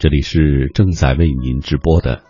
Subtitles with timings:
[0.00, 2.22] 这里是正在为您直播的，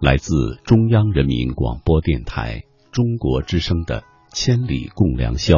[0.00, 4.02] 来自中央人民广播电台中国之声的
[4.32, 5.56] 《千里共良宵》。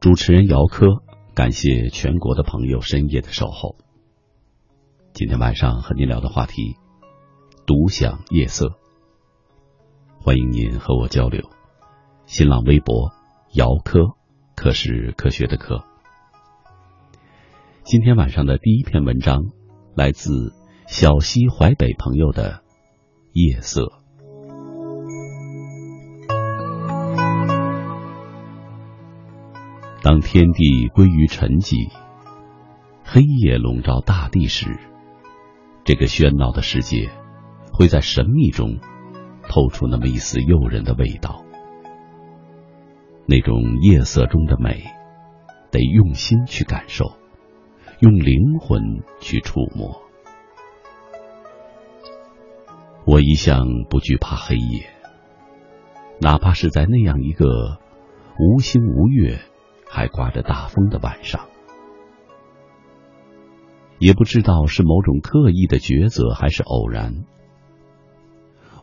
[0.00, 3.76] 主持人姚科，感谢全国的朋友深夜的守候。
[5.12, 6.74] 今天晚上和您聊的话题：
[7.64, 8.80] 独享夜色。
[10.18, 11.48] 欢迎您和我交流。
[12.26, 13.12] 新浪微博：
[13.54, 14.16] 姚科，
[14.56, 15.84] 科是科学的科。
[17.84, 19.44] 今天晚上的第一篇文章。
[19.94, 20.52] 来自
[20.86, 22.62] 小西淮北朋友的
[23.32, 23.92] 夜色。
[30.02, 31.90] 当天地归于沉寂，
[33.04, 34.78] 黑夜笼罩大地时，
[35.84, 37.10] 这个喧闹的世界
[37.72, 38.78] 会在神秘中
[39.48, 41.44] 透出那么一丝诱人的味道。
[43.26, 44.84] 那种夜色中的美，
[45.70, 47.19] 得用心去感受。
[48.00, 50.00] 用灵魂去触摸。
[53.04, 54.86] 我一向不惧怕黑夜，
[56.18, 57.78] 哪怕是在那样一个
[58.38, 59.40] 无星无月、
[59.86, 61.48] 还刮着大风的晚上。
[63.98, 67.26] 也不知道是某种刻意的抉择，还是偶然。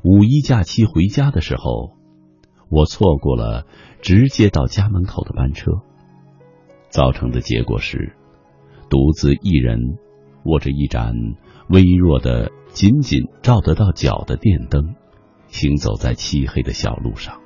[0.03, 1.93] 五一假期回家的时候，
[2.69, 3.65] 我错过了
[4.03, 5.71] 直接到家门口的班车，
[6.89, 8.15] 造成的结果是。
[8.89, 9.79] 独自一人，
[10.43, 11.13] 握着一盏
[11.69, 14.95] 微弱的、仅仅照得到脚的电灯，
[15.47, 17.41] 行走在漆黑的小路上。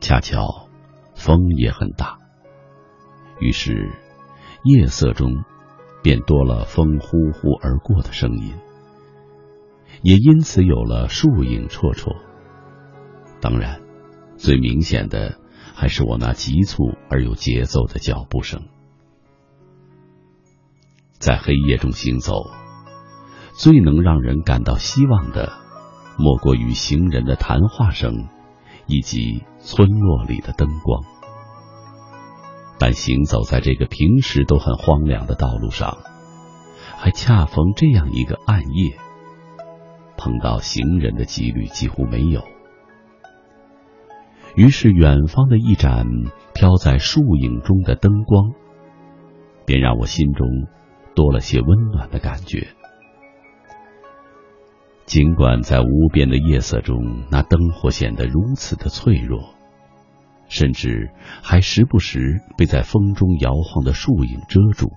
[0.00, 0.68] 恰巧，
[1.14, 2.18] 风也很大，
[3.40, 3.92] 于是
[4.64, 5.44] 夜色中
[6.02, 8.54] 便多了风呼呼而过的声音，
[10.02, 12.16] 也因此有了树影绰绰。
[13.40, 13.80] 当然，
[14.36, 15.38] 最明显的
[15.74, 18.62] 还是我那急促而有节奏的脚步声。
[21.18, 22.50] 在黑夜中行走，
[23.54, 25.52] 最能让人感到希望的，
[26.18, 28.28] 莫过于行人的谈话声，
[28.86, 31.02] 以及村落里的灯光。
[32.78, 35.96] 但行走在这个平时都很荒凉的道路上，
[36.98, 38.98] 还恰逢这样一个暗夜，
[40.18, 42.44] 碰到行人的几率几乎没有。
[44.54, 46.06] 于是，远方的一盏
[46.54, 48.52] 飘在树影中的灯光，
[49.64, 50.46] 便让我心中。
[51.16, 52.68] 多了些温暖的感觉。
[55.06, 59.54] 尽管在无边的夜色中，那灯火显得如此的脆弱，
[60.48, 61.10] 甚至
[61.42, 64.92] 还时不时被在风中摇晃的树影遮住，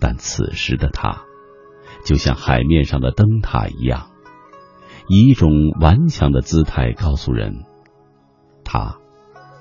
[0.00, 1.22] 但此时的它，
[2.04, 4.10] 就像海面上的灯塔一样，
[5.08, 7.64] 以一种顽强的姿态告诉人，
[8.64, 8.96] 它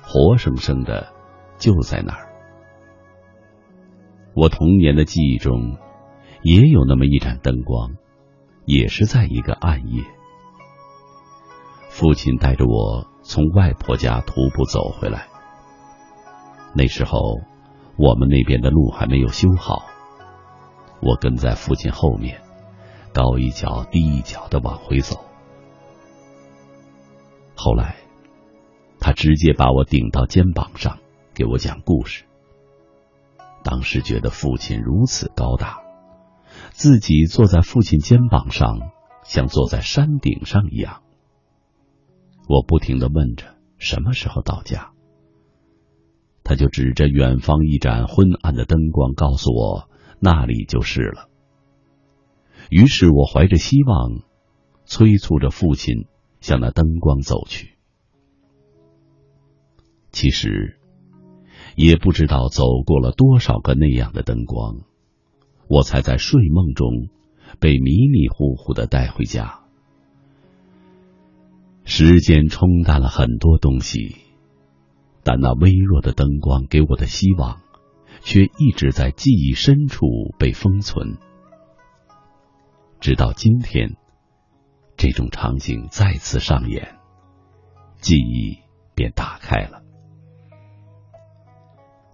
[0.01, 1.11] 活生生的
[1.57, 2.28] 就在那儿。
[4.39, 5.75] 我童年的记忆中，
[6.43, 7.97] 也有那么一盏灯光，
[8.63, 10.01] 也是在一个暗夜。
[11.89, 15.27] 父亲带着我从外婆家徒步走回来，
[16.73, 17.19] 那时候
[17.97, 19.83] 我们那边的路还没有修好，
[21.01, 22.39] 我跟在父亲后面，
[23.13, 25.19] 高一脚低一脚的往回走。
[27.55, 27.97] 后来，
[29.01, 30.99] 他直接把我顶到肩膀上，
[31.33, 32.23] 给我讲故事。
[33.63, 35.79] 当时觉得父亲如此高大，
[36.71, 38.79] 自己坐在父亲肩膀上，
[39.23, 41.03] 像坐在山顶上一样。
[42.47, 44.91] 我不停的问着什么时候到家，
[46.43, 49.89] 他就指着远方一盏昏暗的灯光，告诉我
[50.19, 51.29] 那里就是了。
[52.69, 54.23] 于是我怀着希望，
[54.85, 56.07] 催促着父亲
[56.39, 57.77] 向那灯光走去。
[60.11, 60.78] 其实。
[61.81, 64.81] 也不知道走过了多少个那样的灯光，
[65.69, 67.07] 我才在睡梦中
[67.61, 69.61] 被迷迷糊糊的带回家。
[71.85, 74.17] 时间冲淡了很多东西，
[75.23, 77.61] 但那微弱的灯光给我的希望，
[78.19, 80.05] 却一直在记忆深处
[80.37, 81.17] 被封存。
[82.99, 83.95] 直到今天，
[84.97, 86.97] 这种场景再次上演，
[88.01, 88.57] 记忆
[88.95, 89.81] 便打开了。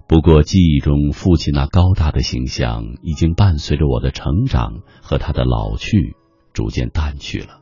[0.07, 6.15] 不过，记忆中父亲那高大的形象，已经伴随着我的成长和他的老去，
[6.53, 7.61] 逐渐淡去了。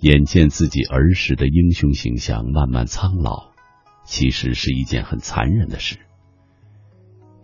[0.00, 3.52] 眼见自己儿时的英雄形象慢慢苍老，
[4.04, 5.98] 其实是一件很残忍的事。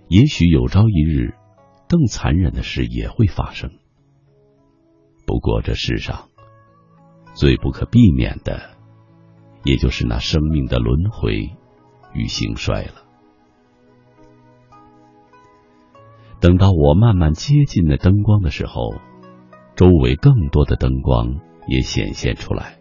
[0.08, 1.34] 也许有朝一日，
[1.88, 3.70] 更残忍的事也会发生。
[5.26, 6.28] 不过，这世上
[7.34, 8.76] 最不可避免的，
[9.64, 11.56] 也就是那生命的轮回。
[12.14, 13.02] 与兴衰了。
[16.40, 18.94] 等到我慢慢接近那灯光的时候，
[19.76, 22.78] 周围更多的灯光也显现出来。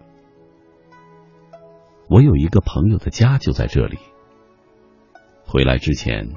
[2.09, 3.97] 我有一个朋友的家就在这里。
[5.45, 6.33] 回来之前，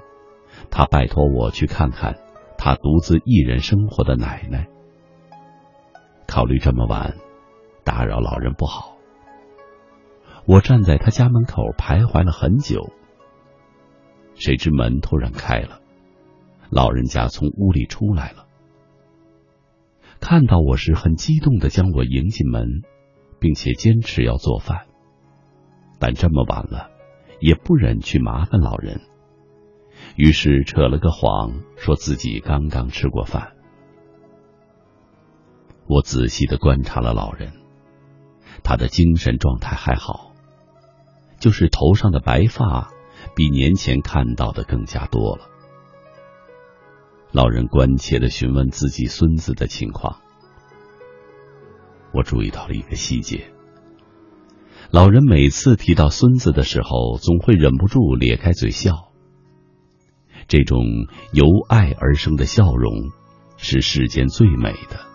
[0.70, 2.16] 他拜托我去看看
[2.56, 4.69] 他独自一人生活的奶奶。
[6.26, 7.16] 考虑这么晚，
[7.84, 8.95] 打扰老人不好。
[10.46, 12.93] 我站在他家门口徘徊了很久，
[14.37, 15.81] 谁知门突然开了，
[16.70, 18.46] 老人家从屋里出来了。
[20.20, 22.82] 看到我时，很激动的将我迎进门，
[23.40, 24.87] 并且坚持要做饭。
[25.98, 26.90] 但这么晚了，
[27.40, 29.00] 也不忍去麻烦老人，
[30.14, 33.54] 于是扯了个谎，说自己刚刚吃过饭。
[35.88, 37.52] 我仔细的观察了老人，
[38.62, 40.32] 他的精神状态还好，
[41.46, 42.90] 就是头上的白发
[43.37, 45.46] 比年前看到的更加多了。
[47.31, 50.16] 老人关切的询问自己孙子的情况，
[52.12, 53.52] 我注意到了一个细节。
[54.90, 59.12] 老人每次提到孙子的时候，总会忍不住咧开嘴笑。
[60.48, 60.81] 这种
[61.32, 63.12] 由爱而生的笑容，
[63.56, 65.06] 是世间最美的。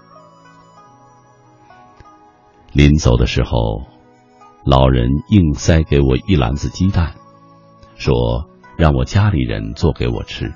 [2.71, 3.83] 临走的时候，
[4.63, 7.15] 老人硬塞给我一篮子鸡蛋，
[7.95, 8.47] 说
[8.77, 10.53] 让我家里人做给我吃。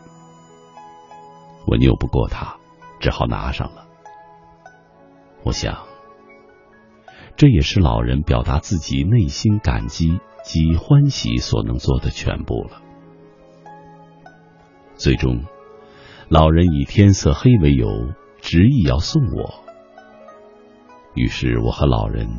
[1.65, 2.57] 我拗不过他，
[2.99, 3.87] 只好拿上了。
[5.43, 5.77] 我想。
[7.37, 12.81] 这也是老人表达自己内心感激及欢喜所能做的全部了。
[14.95, 15.43] 最终，
[16.29, 17.89] 老人以天色黑为由，
[18.39, 19.65] 执意要送我。
[21.13, 22.29] 于是我和老人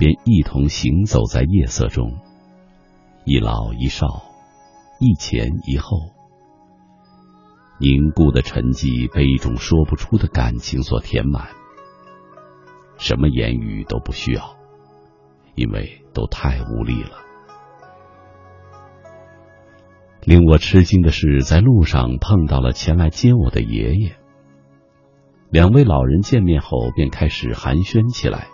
[0.00, 2.14] 便一同行走在夜色中，
[3.26, 4.06] 一老一少，
[4.98, 5.98] 一前一后，
[7.78, 11.48] 凝固的沉寂被一种说不出的感情所填满。
[12.96, 14.56] 什么言语都不需要，
[15.54, 17.18] 因为都太无力了。
[20.24, 24.16] 令我吃惊的是，在路上碰到了前来接我的爷爷。
[25.50, 28.48] 两位老人见面后便开始寒暄起来，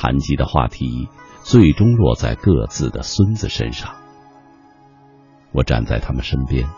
[0.00, 1.08] 谈及的话题
[1.42, 3.96] 最终落在各自的孙子身上。
[5.50, 6.68] 我站在他们身边，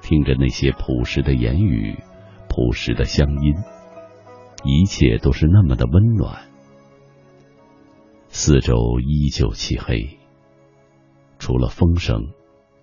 [0.00, 2.02] 听着那些朴实的言语，
[2.48, 3.54] 朴实的乡音。
[4.64, 6.44] 一切都是那么的温暖，
[8.28, 10.18] 四周依旧漆黑，
[11.38, 12.32] 除了风声，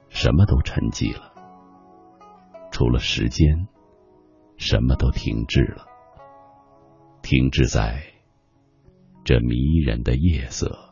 [0.10, 1.34] 什么都沉寂了；
[2.72, 3.68] 除了时间，
[4.58, 5.88] 什么都停滞了，
[7.24, 8.04] 停滞在
[9.24, 10.91] 这迷人的夜色。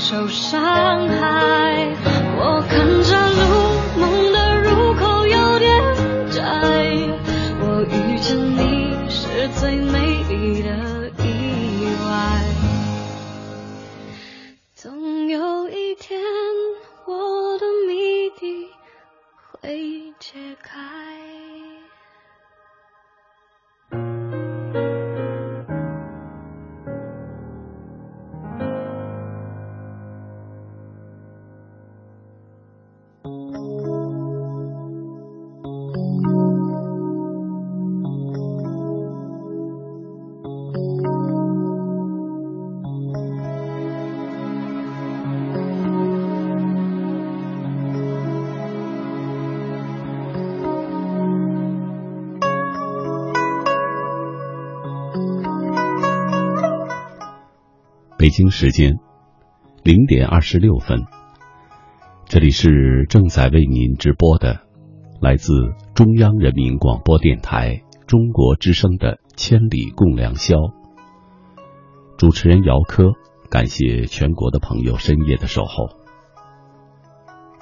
[0.00, 2.09] 受伤害。
[58.30, 59.00] 北京时间
[59.82, 61.02] 零点二十六分，
[62.26, 64.60] 这里是正在为您直播的
[65.20, 65.52] 来自
[65.96, 70.54] 中央人民广播电台中国之声的《千里共良宵》，
[72.18, 73.14] 主持人姚科，
[73.50, 75.88] 感谢全国的朋友深夜的守候。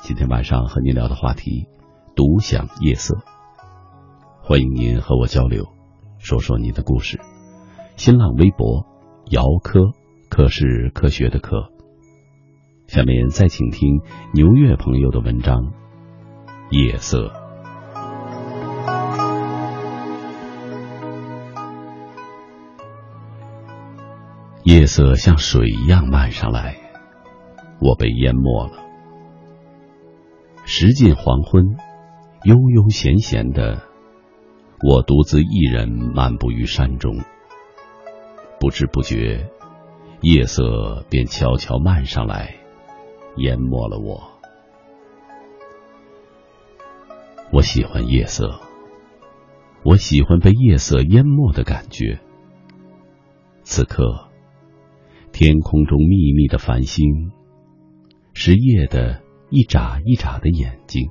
[0.02, 1.66] 今天晚上和您聊的话题：
[2.14, 3.16] 独享夜色。
[4.42, 5.64] 欢迎您和我交流，
[6.18, 7.18] 说说您的故事。
[7.96, 8.84] 新浪微博
[9.30, 9.94] 姚科。
[10.28, 11.70] 科是科学的科。
[12.86, 14.00] 下面再请听
[14.32, 15.56] 牛月朋友的文章
[16.70, 17.28] 《夜色》。
[24.64, 26.76] 夜色像水一样漫上来，
[27.80, 28.72] 我被淹没了。
[30.64, 31.76] 时近黄昏，
[32.44, 33.82] 悠悠闲闲的，
[34.82, 37.18] 我独自一人漫步于山中，
[38.60, 39.50] 不知不觉。
[40.20, 42.56] 夜色便悄悄漫上来，
[43.36, 44.32] 淹没了我。
[47.52, 48.60] 我喜欢夜色，
[49.84, 52.18] 我喜欢被夜色淹没的感觉。
[53.62, 54.28] 此刻，
[55.30, 57.30] 天空中密密的繁星，
[58.34, 61.10] 是夜的一眨一眨的眼睛；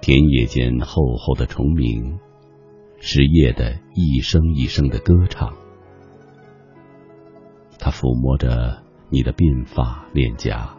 [0.00, 2.18] 田野间厚厚的虫鸣，
[3.00, 5.54] 是夜的一声一声的歌唱。
[7.98, 10.78] 抚摸着你的鬓发脸颊，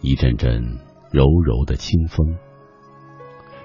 [0.00, 0.80] 一阵阵
[1.12, 2.36] 柔柔的清风，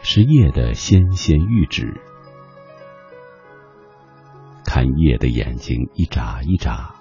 [0.03, 1.99] 是夜的纤纤玉指。
[4.63, 6.93] 看夜的眼睛一眨一眨，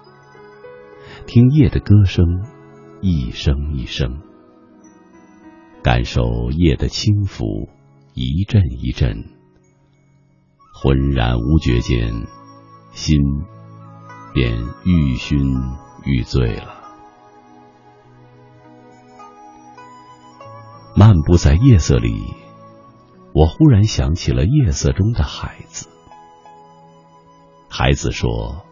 [1.27, 2.25] 听夜的歌声
[3.01, 4.19] 一声一声，
[5.83, 7.69] 感受夜的轻抚
[8.15, 9.25] 一阵一阵，
[10.73, 12.11] 浑然无觉间，
[12.93, 13.15] 心。
[14.33, 15.39] 便欲熏
[16.05, 16.75] 欲醉了。
[20.95, 22.35] 漫步在夜色里，
[23.33, 25.89] 我忽然想起了夜色中的孩子。
[27.69, 28.63] 孩子说：“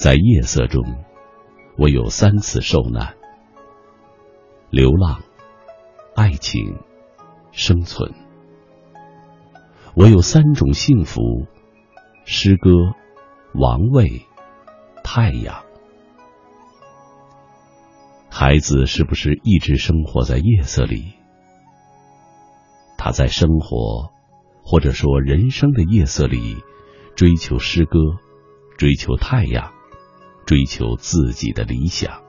[0.00, 0.82] 在夜色中，
[1.76, 3.16] 我有三次受难：
[4.70, 5.22] 流浪、
[6.14, 6.78] 爱情、
[7.50, 8.14] 生存。
[9.94, 11.20] 我有三种幸福：
[12.24, 12.70] 诗歌。”
[13.56, 14.26] 王位，
[15.04, 15.64] 太阳，
[18.28, 21.14] 孩子是不是一直生活在夜色里？
[22.98, 24.10] 他在生活，
[24.64, 26.56] 或者说人生的夜色里，
[27.14, 28.00] 追求诗歌，
[28.76, 29.72] 追求太阳，
[30.46, 32.22] 追求自己的理想。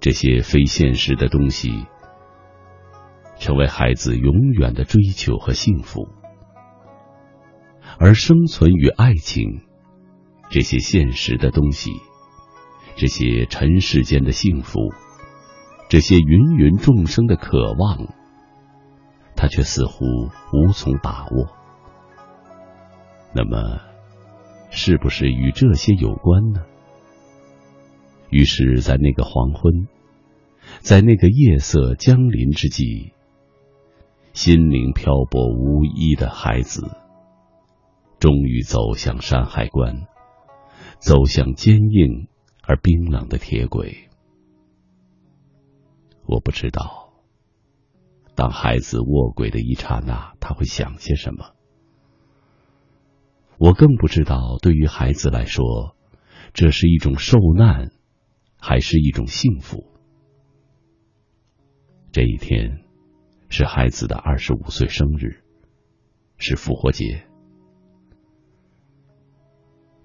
[0.00, 1.84] 这些非现实的东西，
[3.38, 6.08] 成为孩子永远的追求和幸福。
[7.98, 9.62] 而生存与爱情，
[10.50, 11.92] 这些现实的东西，
[12.96, 14.92] 这些尘世间的幸福，
[15.88, 18.14] 这些芸芸众生的渴望，
[19.36, 20.04] 他却似乎
[20.52, 21.48] 无从把握。
[23.34, 23.80] 那么，
[24.70, 26.62] 是不是与这些有关呢？
[28.30, 29.88] 于是，在那个黄昏，
[30.80, 33.12] 在那个夜色降临之际，
[34.32, 36.88] 心灵漂泊无依的孩子，
[38.20, 40.06] 终于走向山海关，
[40.98, 42.28] 走向坚硬
[42.62, 44.10] 而冰冷的铁轨。
[46.26, 47.14] 我不知道，
[48.34, 51.54] 当孩子卧轨的一刹那，他会想些什么。
[53.56, 55.96] 我更不知道，对于孩子来说，
[56.52, 57.90] 这是一种受难，
[58.58, 59.90] 还是一种幸福。
[62.12, 62.84] 这一天
[63.48, 65.42] 是孩子的二十五岁生日，
[66.36, 67.26] 是复活节。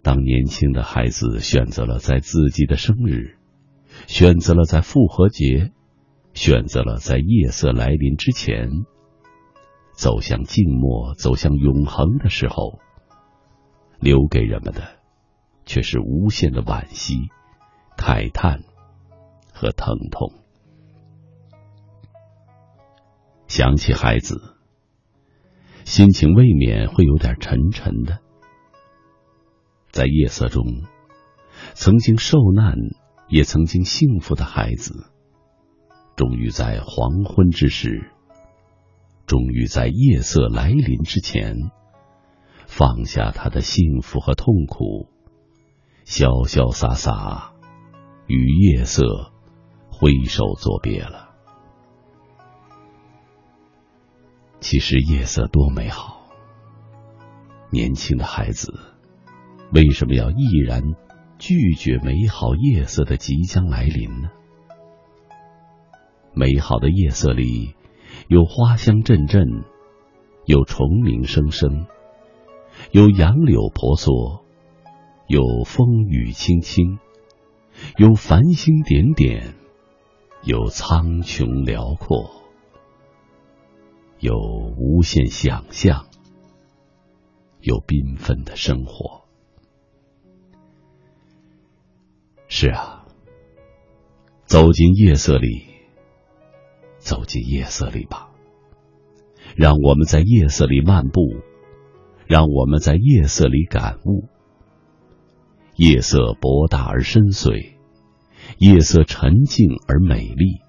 [0.06, 3.40] 当年轻的孩子选择了在自己的生日，
[4.06, 5.72] 选择了在复活节，
[6.36, 8.70] 选择了在夜色来临之前，
[9.94, 12.78] 走向静默、走向永恒的时候，
[14.00, 15.00] 留给人们的
[15.66, 17.30] 却是无限的惋惜、
[17.98, 18.60] 慨叹
[19.52, 20.34] 和疼痛。
[23.48, 24.56] 想起孩子，
[25.84, 28.20] 心情未免会有点沉沉的。
[29.96, 30.66] 在夜色中，
[31.74, 32.76] 曾经受难
[33.30, 35.06] 也曾经幸福的孩子，
[36.18, 38.12] 终于在黄昏之时，
[39.26, 41.72] 终于在夜色来临之前，
[42.68, 45.08] 放下他的幸福和痛苦，
[46.06, 47.54] 潇潇洒洒
[48.28, 49.32] 与夜色
[49.90, 51.30] 挥手作别了。
[54.60, 56.28] 其实夜色多美好，
[57.72, 58.95] 年轻的孩子
[59.76, 60.96] 为什么要毅然
[61.38, 64.30] 拒绝美好夜色的即将来临呢？
[66.34, 67.76] 美好的夜色里，
[68.30, 69.66] 有花香阵阵，
[70.46, 71.88] 有虫鸣声声，
[72.92, 74.46] 有杨柳婆娑，
[75.28, 76.98] 有风雨轻轻，
[77.98, 79.56] 有繁星点点，
[80.42, 82.44] 有苍穹辽阔。
[84.22, 86.06] 有无限想象，
[87.60, 89.25] 有缤纷的生活。
[92.58, 93.04] 是啊，
[94.46, 95.66] 走进夜色里，
[97.00, 98.30] 走进夜色里吧。
[99.58, 101.20] 让我们在夜色里漫步，
[102.26, 104.30] 让我们在夜色里感悟。
[105.76, 107.76] 夜色博大而深邃，
[108.58, 110.62] 夜色沉静而美丽。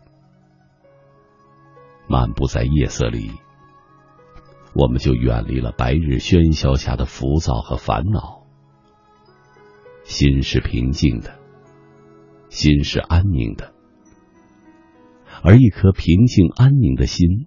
[2.08, 3.30] 漫步在夜色里。
[4.74, 8.42] 我们就远离了白日喧嚣下的浮躁和烦恼，
[10.02, 11.38] 心是平静的，
[12.56, 13.74] 心是安宁的，
[15.42, 17.46] 而一颗平静安宁的心，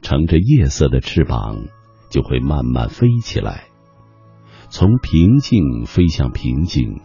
[0.00, 1.64] 乘着夜色的翅膀，
[2.08, 3.64] 就会慢慢飞起来，
[4.68, 7.00] 从平静飞向平静，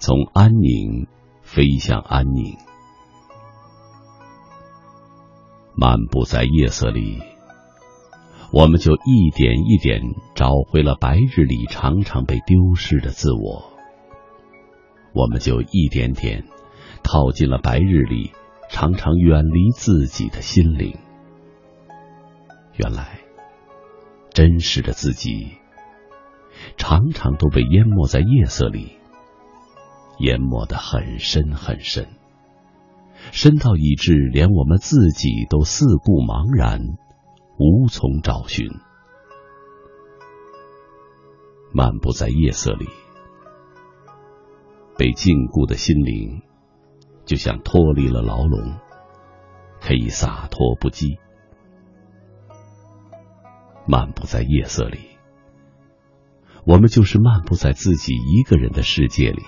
[0.00, 1.08] 从安宁
[1.42, 2.56] 飞向安宁，
[5.76, 7.20] 漫步在夜色里。
[8.50, 10.00] 我们就一点一点
[10.34, 13.73] 找回了白日里常常被丢失的自我，
[15.14, 16.44] 我们就一点点
[17.02, 18.32] 靠近了白日里
[18.68, 20.98] 常常远离自己的心灵。
[22.76, 23.20] 原来，
[24.30, 25.52] 真实的自己
[26.76, 28.98] 常常都被淹没在夜色里，
[30.18, 32.08] 淹没的很深很深，
[33.30, 36.80] 深到以致连我们自己都四顾茫然。
[37.56, 38.68] 无从找寻，
[41.72, 42.88] 漫步在夜色里，
[44.96, 46.42] 被禁锢的心灵
[47.24, 48.78] 就像脱离了牢笼，
[49.80, 51.18] 可以洒脱不羁。
[53.86, 55.18] 漫步在夜色里，
[56.64, 59.42] 我们就是漫步在自己一个人的世界里。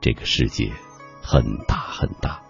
[0.00, 0.72] 这个世界
[1.22, 2.42] 很大很大，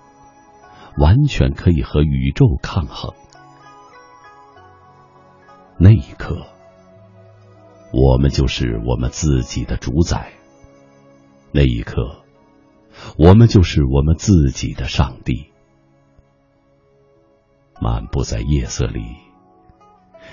[0.99, 3.15] 完全可以和宇宙抗衡。
[5.79, 6.47] 那一刻，
[7.93, 10.33] 我们就是我们自己的主宰。
[11.53, 12.25] 那一刻，
[13.19, 15.47] 我们就是我们自己的上帝。
[17.81, 19.03] 漫步在夜色里，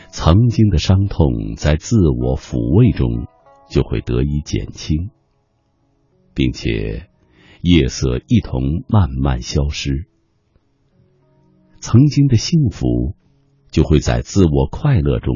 [0.09, 3.27] 曾经的伤痛在自我抚慰中
[3.69, 5.11] 就会得以减轻，
[6.33, 7.09] 并且
[7.61, 10.07] 夜色一同慢慢消失。
[11.79, 13.15] 曾经的幸福。
[13.73, 15.33] 就会在自我快乐中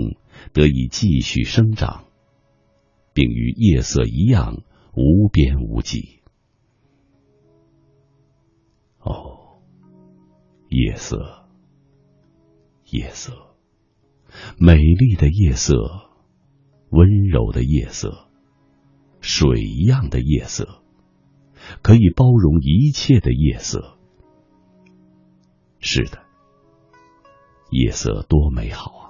[0.54, 2.06] 得以继续生长，
[3.12, 4.62] 并与夜色一样
[4.98, 6.24] 无边无际。
[9.00, 9.62] 哦，
[10.70, 11.46] 夜色，
[12.90, 13.32] 夜色，
[14.58, 15.76] 美丽的夜色，
[16.90, 18.28] 温柔的夜色，
[19.22, 20.82] 水一样的夜色，
[21.84, 24.00] 可以包容一切的夜色。
[25.80, 26.24] 是的。
[27.70, 29.04] 夜色多美好啊！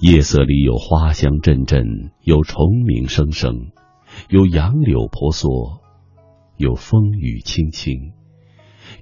[0.00, 1.84] 夜色里有花香阵阵，
[2.22, 3.70] 有虫鸣声声，
[4.28, 5.80] 有杨柳婆娑，
[6.56, 8.12] 有风雨轻轻，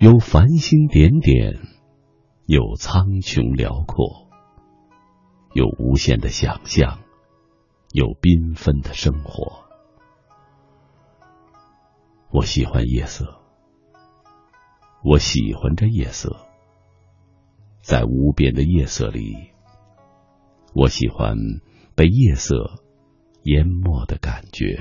[0.00, 1.60] 有繁星点点，
[2.46, 4.28] 有苍穹辽阔，
[5.54, 7.00] 有无限的想象，
[7.92, 9.64] 有缤纷的生活。
[12.30, 13.40] 我喜欢夜色，
[15.04, 16.46] 我喜欢这夜色，
[17.82, 19.50] 在无边的夜色里。
[20.74, 21.36] 我喜欢
[21.94, 22.82] 被夜色
[23.42, 24.80] 淹没的感觉。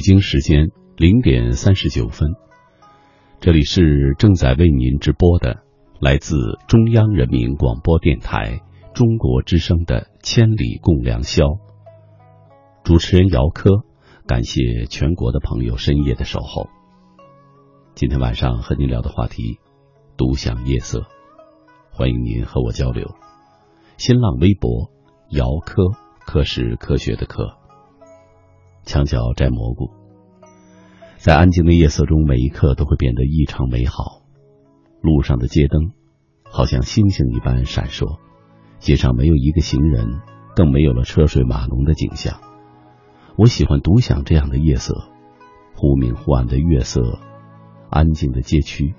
[0.00, 2.30] 北京时间零点三十九分，
[3.38, 5.62] 这里是正在为您直播的
[6.00, 6.36] 来自
[6.66, 8.62] 中央人民广播电台
[8.94, 11.44] 中国之声的《千里共良宵》。
[12.82, 13.82] 主持人姚科，
[14.26, 16.70] 感谢全国的朋友深夜的守候。
[17.94, 19.58] 今天晚上和您聊的话题：
[20.16, 21.04] 独享夜色，
[21.90, 23.06] 欢迎您和我交流。
[23.98, 24.90] 新浪微博：
[25.28, 25.82] 姚科，
[26.24, 27.59] 科是科学的科。
[28.90, 29.92] 墙角摘蘑菇，
[31.16, 34.22] 在安静的夜色中，每一刻都会变得异常美好。
[35.00, 35.92] 路上的街灯
[36.42, 38.18] 好像星星一般闪烁，
[38.80, 40.20] 街上没有一个行人，
[40.56, 42.40] 更没有了车水马龙的景象。
[43.36, 45.04] 我喜欢独享这样的夜色，
[45.76, 47.20] 忽明忽暗的月色，
[47.90, 48.96] 安静的街区，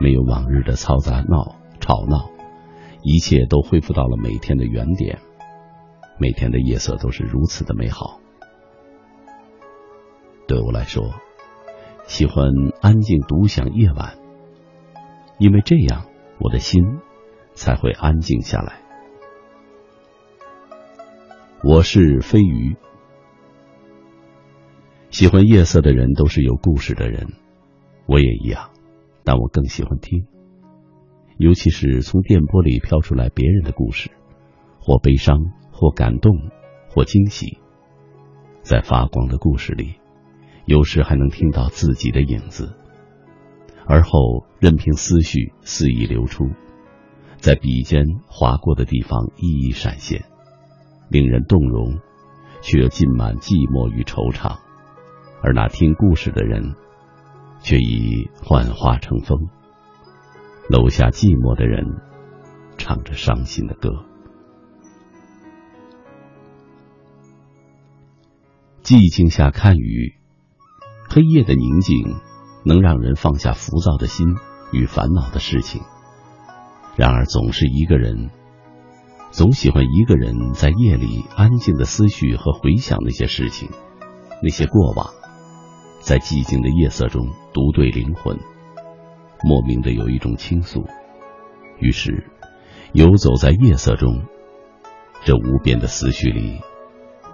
[0.00, 2.30] 没有往日的嘈杂闹吵闹，
[3.02, 5.18] 一切都恢复到了每天的原点。
[6.18, 8.20] 每天的夜色都是如此的美好。
[10.48, 11.14] 对我来说。
[12.06, 12.46] 喜欢
[12.80, 14.18] 安静独享夜晚，
[15.38, 16.06] 因为这样
[16.40, 16.82] 我的心
[17.52, 18.80] 才会安静下来。
[21.62, 22.76] 我是飞鱼，
[25.10, 27.26] 喜欢夜色的人都是有故事的人，
[28.06, 28.70] 我也一样，
[29.24, 30.26] 但我更喜欢听，
[31.36, 34.10] 尤其是从电波里飘出来别人的故事，
[34.80, 35.36] 或悲伤，
[35.72, 36.32] 或感动，
[36.88, 37.58] 或惊喜，
[38.62, 39.96] 在发光的故事里。
[40.68, 42.74] 有时还能听到自己的影子，
[43.86, 46.50] 而后任凭思绪肆意流出，
[47.38, 50.26] 在笔尖划过的地方一一闪现，
[51.08, 51.98] 令人动容，
[52.60, 54.58] 却又浸满寂寞与惆怅。
[55.42, 56.74] 而那听故事的人，
[57.60, 59.48] 却已幻化成风。
[60.68, 62.02] 楼下寂寞的人，
[62.76, 64.04] 唱着伤心的歌。
[68.82, 70.17] 寂静下看雨。
[71.10, 72.16] 黑夜的宁静，
[72.64, 74.26] 能让人放下浮躁的心
[74.72, 75.80] 与烦恼的事情。
[76.96, 78.28] 然而，总是一个人，
[79.30, 83.70] 总喜欢一个人在夜里安静的思绪和回想那些事情，
[84.42, 85.14] 那些过往，
[86.00, 88.38] 在寂静的夜色中独对灵魂，
[89.42, 90.84] 莫名的有一种倾诉。
[91.80, 92.30] 于是，
[92.92, 94.24] 游走在夜色中，
[95.24, 96.60] 这无边的思绪里，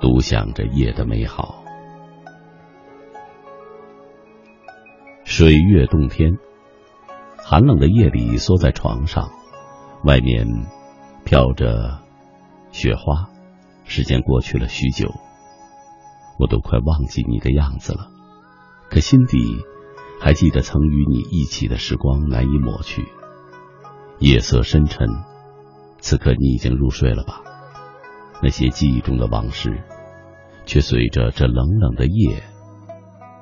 [0.01, 1.64] 独享着夜的美好。
[5.37, 6.39] 水月洞天，
[7.37, 9.33] 寒冷的夜里，缩在床上，
[10.05, 10.47] 外面
[11.25, 11.99] 飘着
[12.71, 13.29] 雪花。
[13.83, 15.13] 时间过去了许久，
[16.39, 18.11] 我都快忘记你的样子了，
[18.89, 19.39] 可心底
[20.21, 23.05] 还记得曾与你一起的时光，难以抹去。
[24.21, 25.09] 夜色深沉，
[25.99, 27.43] 此刻你已经入睡了吧？
[28.41, 29.83] 那些记忆中的往事，
[30.65, 32.41] 却随着这冷冷的夜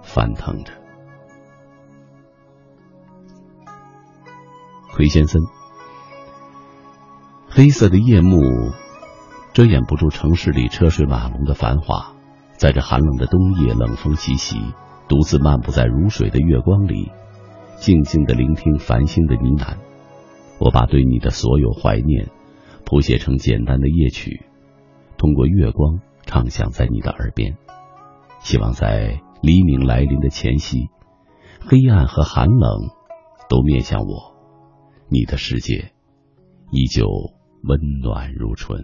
[0.02, 0.72] 翻腾着。
[4.94, 5.40] 奎先生，
[7.48, 8.38] 黑色的夜幕
[9.54, 12.12] 遮掩不住城市里车水马龙的繁华。
[12.58, 14.58] 在这寒冷的冬夜，冷风习习，
[15.08, 17.10] 独自漫步在如水的月光里，
[17.76, 19.78] 静静的聆听繁星的呢喃。
[20.58, 22.28] 我把对你的所有怀念
[22.84, 24.44] 谱写成简单的夜曲，
[25.16, 27.56] 通过月光唱响在你的耳边。
[28.40, 30.90] 希望在黎明来临的前夕，
[31.66, 32.90] 黑暗和寒冷
[33.48, 34.31] 都面向我。
[35.12, 35.92] 你的世界
[36.70, 37.06] 依旧
[37.64, 38.82] 温暖如春。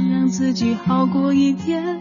[0.00, 2.00] 想让自己好过一点。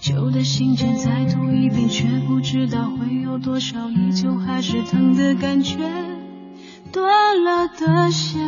[0.00, 5.78] 旧的信件再读一遍，却不知道会有多少依旧还是疼的感觉。
[6.92, 8.38] 断了的线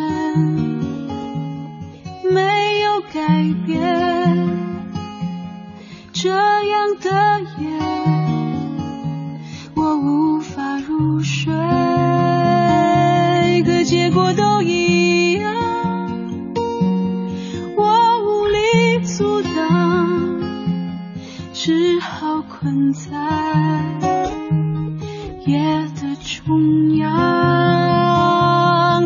[2.31, 4.37] 没有改变，
[6.13, 7.88] 这样的夜
[22.61, 23.09] 困在
[25.47, 25.59] 夜
[25.95, 27.09] 的中央，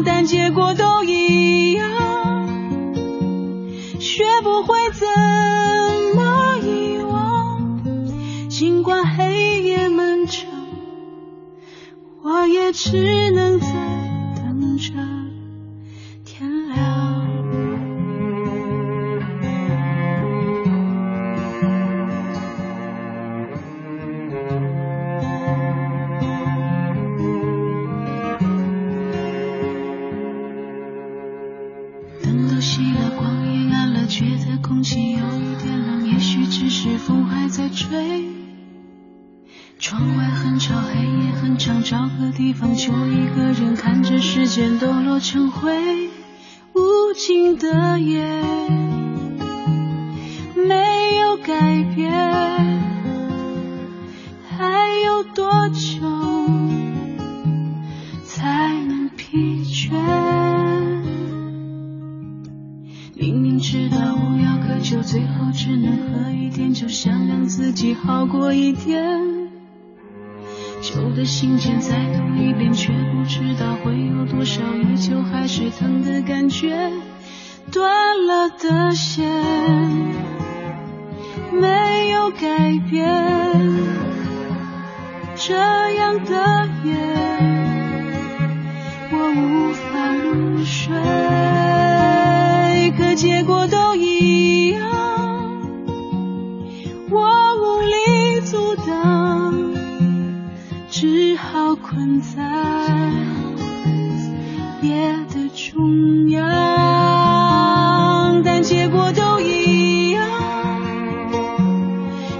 [0.06, 1.86] 但结果都一样，
[4.00, 5.06] 学不会怎
[6.16, 8.48] 么遗忘。
[8.48, 10.48] 尽管黑夜漫长，
[12.22, 13.66] 我也只能在
[39.78, 46.08] 窗外很吵，黑夜很长，找个地方就一个人看着时间抖落成灰，
[46.74, 48.91] 无尽的夜。
[65.12, 69.20] 最后只能喝一点，就想让自己好过一点。
[70.80, 76.90] 旧的信件再读一遍，却不知道会有多少依旧还是疼的感觉。
[77.70, 79.30] 断了的线
[81.60, 83.06] 没有改变，
[85.36, 85.54] 这
[85.92, 86.96] 样的夜
[89.10, 90.96] 我无法入睡，
[101.02, 102.40] 只好困在
[104.82, 106.40] 夜的中央，
[108.44, 110.24] 但结果都一样，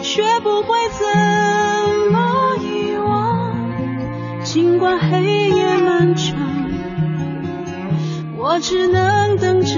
[0.00, 1.04] 学不会怎
[2.12, 3.52] 么遗忘。
[4.44, 6.38] 尽管黑夜漫长，
[8.38, 9.74] 我只能等着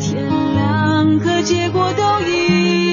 [0.00, 2.32] 天亮，可结果都一
[2.78, 2.83] 样，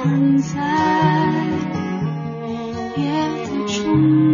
[0.00, 0.56] 好困在
[2.96, 3.04] 夜
[3.44, 4.29] 的中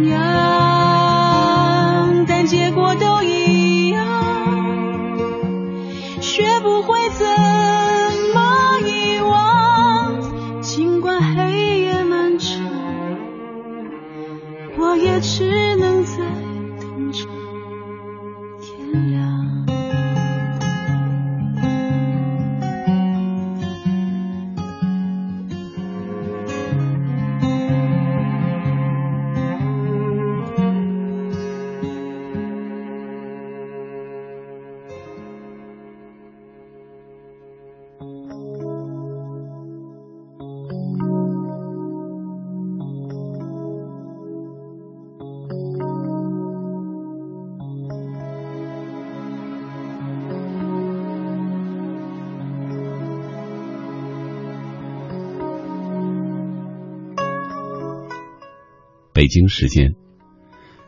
[59.17, 59.95] 北京时间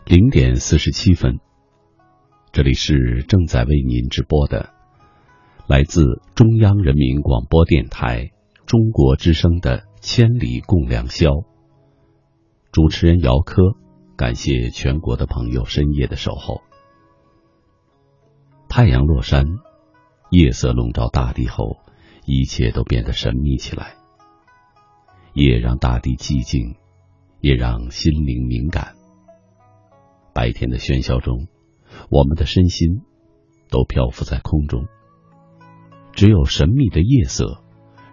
[0.05, 1.39] 零点四十七分，
[2.51, 4.69] 这里是正在为您直播的
[5.65, 6.03] 来自
[6.35, 8.29] 中央人民广播电台
[8.67, 11.31] 中国之声的《千里共良宵》。
[12.71, 13.63] 主持人姚科，
[14.15, 16.61] 感谢全国的朋友深夜的守候。
[18.67, 19.47] 太阳落山，
[20.29, 21.77] 夜色笼罩大地后，
[22.27, 23.95] 一切都变得神秘起来。
[25.33, 26.75] 夜让大地寂静。
[27.41, 28.95] 也让心灵敏感。
[30.33, 31.47] 白天的喧嚣中，
[32.09, 33.01] 我们的身心
[33.69, 34.85] 都漂浮在空中。
[36.13, 37.61] 只有神秘的夜色，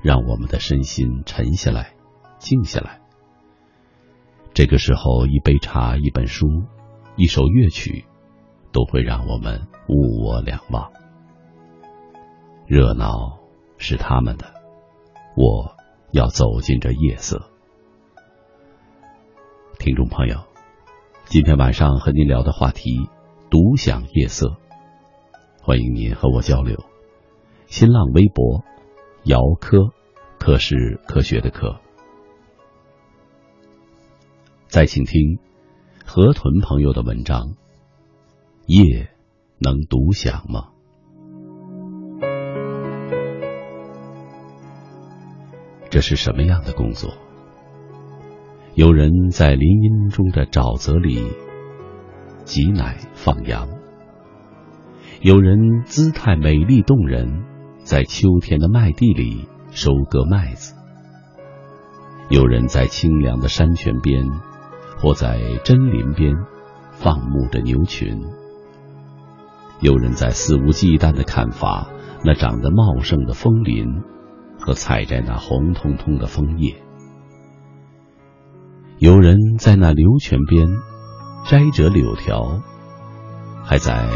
[0.02, 1.94] 让我们的身心沉下来、
[2.38, 3.00] 静下来。
[4.54, 6.46] 这个时候，一杯茶、一本书、
[7.16, 8.04] 一首乐曲，
[8.72, 10.92] 都会让我们物我两忘。
[12.66, 13.38] 热闹
[13.76, 14.46] 是他们的，
[15.36, 15.76] 我
[16.12, 17.50] 要走进这夜色。
[19.78, 20.44] 听众朋友，
[21.26, 23.08] 今天晚上和您聊的话题
[23.50, 24.56] “独享夜色”，
[25.62, 26.84] 欢迎您和我交流。
[27.66, 28.64] 新浪微博
[29.24, 29.92] “姚科”，
[30.40, 31.80] 科是科学的科。
[34.66, 35.38] 再请听
[36.04, 37.54] 河豚朋友的文章
[38.66, 39.10] ：“夜
[39.58, 40.70] 能独享吗？”
[45.90, 47.14] 这是什么样的工作？
[48.76, 51.32] 有人在林荫中的沼泽里
[52.44, 53.70] 挤奶放羊，
[55.22, 57.46] 有人姿态美丽动人，
[57.78, 60.74] 在秋天的麦地里收割麦子，
[62.28, 64.26] 有人在清凉的山泉边
[64.98, 66.34] 或在真林边
[66.90, 68.24] 放牧着牛群，
[69.80, 71.88] 有人在肆无忌惮的砍伐
[72.22, 74.02] 那长得茂盛的枫林
[74.60, 76.82] 和采摘那红彤彤的枫叶。
[78.98, 80.66] 有人在那流泉边
[81.44, 82.62] 摘折柳条，
[83.62, 84.08] 还在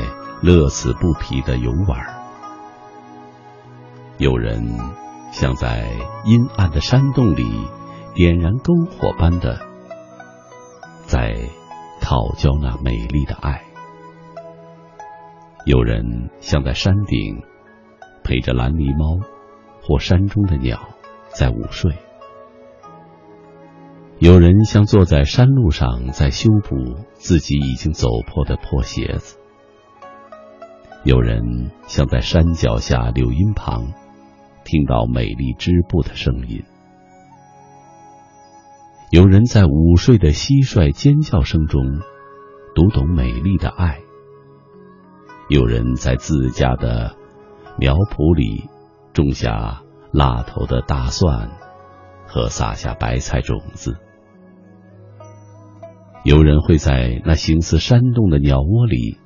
[0.42, 1.98] 乐此不疲的游玩；
[4.16, 4.78] 有人
[5.32, 5.86] 像在
[6.24, 7.44] 阴暗的山洞里
[8.14, 9.60] 点燃篝火般的
[11.04, 11.36] 在
[12.00, 13.60] 讨教那美丽的爱；
[15.66, 17.42] 有人像在山顶
[18.24, 19.22] 陪着蓝狸猫
[19.82, 20.88] 或山中的鸟
[21.28, 21.94] 在午睡。
[24.20, 26.76] 有人像坐在山路上在修补
[27.14, 29.38] 自己已经走破的破鞋子。
[31.04, 33.94] 有人像在山脚下柳荫旁，
[34.62, 36.62] 听到美丽织布的声音。
[39.10, 41.80] 有人在午睡的蟋蟀尖叫声中，
[42.74, 44.00] 读懂美丽的爱。
[45.48, 47.16] 有人在自家的
[47.78, 48.68] 苗圃里
[49.14, 49.80] 种下
[50.12, 51.52] 辣头的大蒜，
[52.26, 53.96] 和撒下白菜种子。
[56.22, 59.18] 有人会在那形似山洞的鸟窝里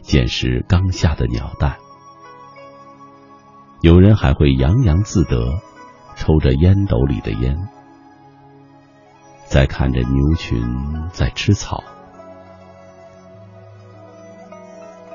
[0.00, 1.78] 捡拾刚下的鸟蛋。
[3.82, 5.60] 有人还会洋洋自得，
[6.14, 7.68] 抽着烟斗里的烟。
[9.44, 10.62] 在看着牛群
[11.10, 11.82] 在吃草，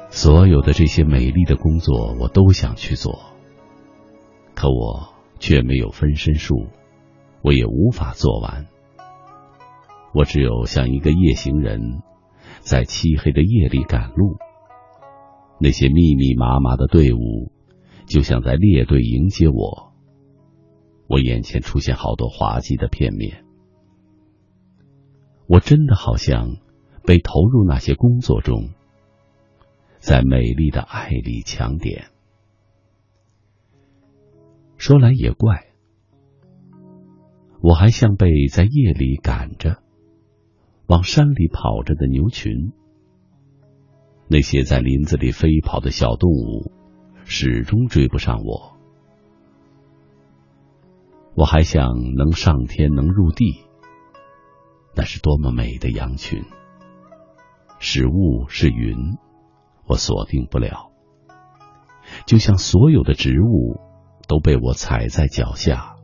[0.09, 3.31] 所有的这些美丽的工作，我都想去做，
[4.53, 6.67] 可我却没有分身术，
[7.41, 8.67] 我也无法做完。
[10.15, 12.01] 我只有像一个夜行人，
[12.61, 14.37] 在漆黑的夜里赶路。
[15.59, 17.51] 那些密密麻麻的队伍，
[18.07, 19.91] 就像在列队迎接我。
[21.07, 23.43] 我眼前出现好多滑稽的片面。
[25.47, 26.55] 我真的好像
[27.03, 28.69] 被投入那些工作中，
[29.99, 32.05] 在美丽的爱里抢点。
[34.77, 35.65] 说来也怪，
[37.61, 39.83] 我还像被在夜里赶着
[40.87, 42.71] 往山里跑着的牛群。
[44.27, 46.71] 那些在林子里飞跑的小动物
[47.25, 48.75] 始终追不上我。
[51.35, 53.65] 我还想能上天，能入地。
[54.95, 56.43] 那是多么美的羊群！
[57.79, 59.17] 是雾是云，
[59.85, 60.91] 我锁定不了。
[62.25, 63.81] 就像所有的植物
[64.27, 65.97] 都被我踩在脚下，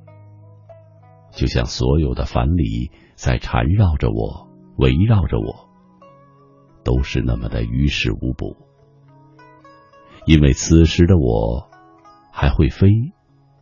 [1.32, 5.70] 就像所有的樊篱在缠绕着我，围绕着我，
[6.84, 8.58] 都是那么的于事无补。
[10.26, 11.70] 因为此时的我
[12.32, 12.90] 还会飞，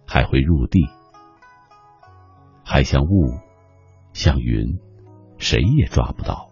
[0.05, 0.82] 还会入地，
[2.64, 3.39] 还像雾，
[4.14, 4.80] 像云。
[5.41, 6.49] 谁也抓不到，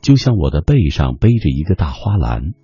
[0.00, 2.54] 就像我的背上背着一个大花篮，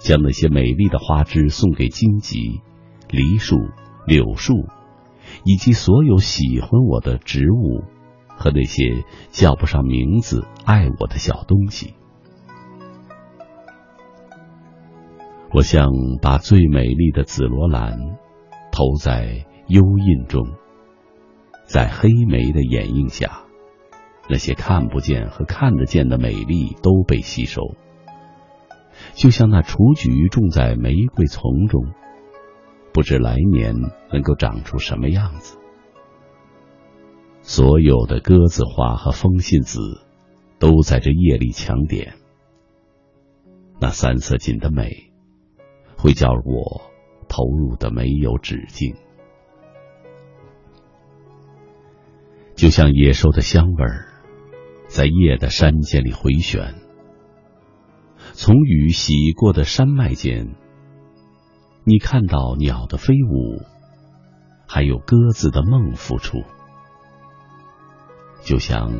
[0.00, 2.62] 将那些美丽的花枝送给荆棘、
[3.10, 3.56] 梨树、
[4.06, 4.54] 柳树，
[5.44, 7.84] 以及所有喜欢我的植物
[8.38, 11.94] 和那些叫不上名字爱我的小东西。
[15.52, 15.88] 我像
[16.22, 17.98] 把最美丽的紫罗兰
[18.70, 20.46] 投在幽印中，
[21.66, 23.42] 在黑莓的掩映下。
[24.30, 27.62] 那些看不见和看得见的美丽都被吸收，
[29.14, 31.94] 就像那雏菊种在玫瑰丛中，
[32.92, 33.74] 不知来年
[34.12, 35.56] 能够长出什么样子。
[37.48, 39.80] 所有的鸽子花和风信子
[40.58, 42.16] 都在这夜里抢点，
[43.80, 45.10] 那三色堇的美
[45.96, 46.82] 会叫我
[47.26, 48.96] 投入的没有止境，
[52.54, 54.08] 就像野兽的香味儿。
[54.86, 56.74] 在夜的山间里回旋，
[58.34, 60.54] 从雨洗过的山脉间，
[61.84, 63.62] 你看到鸟的飞舞，
[64.66, 66.42] 还有鸽子的梦复出，
[68.48, 68.90] 就像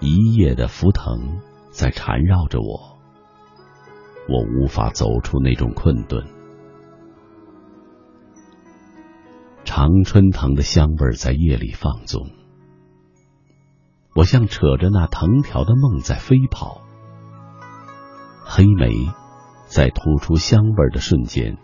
[0.00, 2.96] 一夜的浮藤在缠绕着我，
[4.26, 6.24] 我无法走出那种困顿。
[9.64, 12.30] 常春藤的香味在夜里放纵。
[14.14, 16.80] 我像扯着那藤条的梦在飞跑，
[18.42, 19.12] 黑莓
[19.66, 21.58] 在吐出香味的瞬间，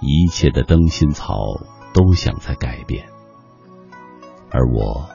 [0.00, 1.36] 一切的灯芯草
[1.94, 3.06] 都想在改变，
[4.50, 5.10] 而我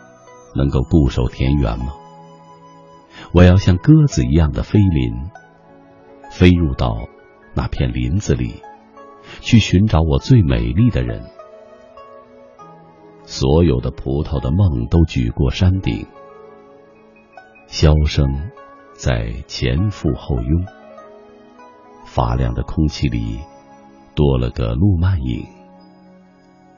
[0.55, 1.93] 能够固守田园吗？
[3.33, 5.29] 我要像鸽子一样的飞林，
[6.29, 7.07] 飞入到
[7.53, 8.61] 那片林子里，
[9.39, 11.23] 去寻找我最美丽的人。
[13.23, 16.07] 所有的葡萄的梦都举过山顶，
[17.67, 18.51] 箫声
[18.93, 20.65] 在前赴后拥，
[22.05, 23.39] 发亮的空气里
[24.15, 25.47] 多了个路漫影，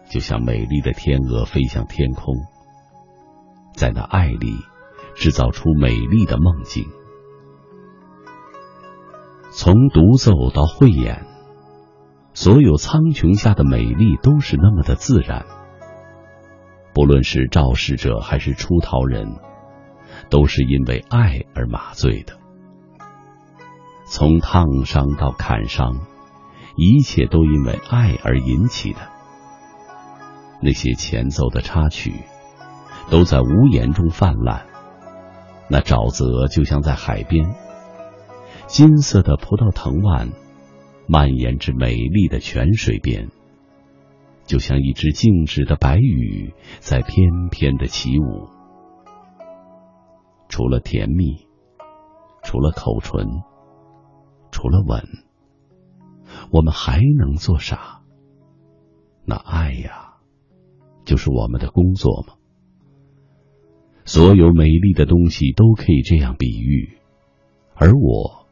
[0.10, 2.36] 就像美丽的天鹅飞向天空，
[3.76, 4.58] 在那爱里
[5.16, 6.88] 制造出美丽的梦境。
[9.52, 11.28] 从独奏到慧眼，
[12.34, 15.46] 所有苍穹下的美丽都是那么的自然。
[16.94, 19.36] 不论是肇事者还是出逃人，
[20.30, 22.34] 都是因为爱而麻醉的。
[24.06, 26.02] 从烫伤到砍伤，
[26.76, 29.00] 一切都因为爱而引起的。
[30.62, 32.14] 那些前奏的插曲，
[33.10, 34.66] 都在无言中泛滥。
[35.70, 37.56] 那沼泽就像在海边，
[38.68, 40.30] 金色的葡萄藤蔓
[41.08, 43.30] 蔓延至美丽的泉水边，
[44.46, 48.50] 就像一只静止的白羽在翩翩的起舞。
[50.50, 51.48] 除了甜蜜，
[52.44, 53.26] 除了口唇，
[54.52, 55.02] 除了吻，
[56.52, 58.02] 我们还能做啥？
[59.26, 60.16] 那爱呀，
[61.06, 62.36] 就是我们的工作吗？
[64.06, 66.98] 所有美丽的东西都可以这样比喻，
[67.74, 68.48] 而我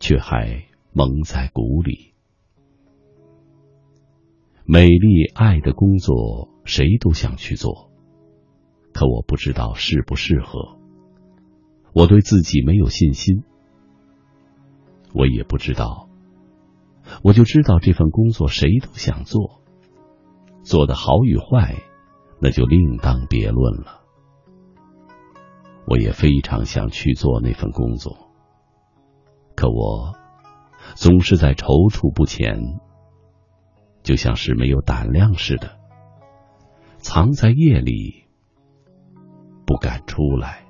[0.00, 2.12] 却还蒙在鼓里。
[4.64, 7.90] 美丽爱的工作，谁都想去做，
[8.92, 10.78] 可我不知道适不适合。
[11.92, 13.44] 我对自己没有信心，
[15.12, 16.08] 我也不知道。
[17.22, 19.60] 我就知道这份工作谁都想做，
[20.62, 21.82] 做的好与坏，
[22.40, 24.01] 那就另当别论了。
[25.86, 28.30] 我也非常想去做那份工作，
[29.54, 30.14] 可我
[30.94, 32.80] 总是在踌躇不前，
[34.02, 35.78] 就像是没有胆量似的，
[36.98, 38.24] 藏在夜里，
[39.66, 40.66] 不敢出来。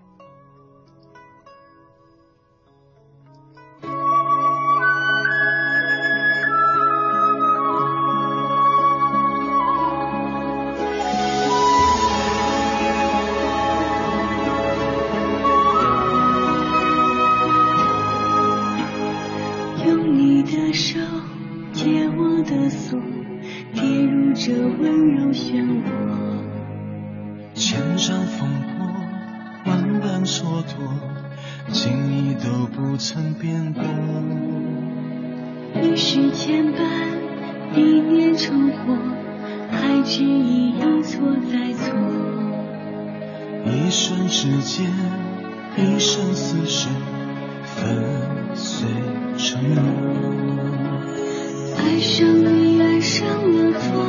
[32.43, 33.82] 都不曾变过
[35.80, 36.82] 一世牵绊
[37.74, 38.99] 一念成祸
[39.70, 41.20] 还执意一错
[41.51, 41.95] 再错。
[43.64, 44.86] 一瞬之间
[45.76, 46.88] 一生厮守
[47.64, 48.88] 粉碎
[49.38, 49.82] 承诺
[51.78, 54.05] 爱上你爱上了错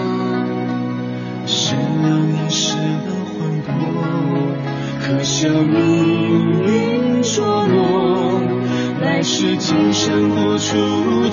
[1.46, 3.72] 失了你失了魂魄
[5.00, 8.03] 可笑命运捉弄
[9.26, 10.76] 是今生无处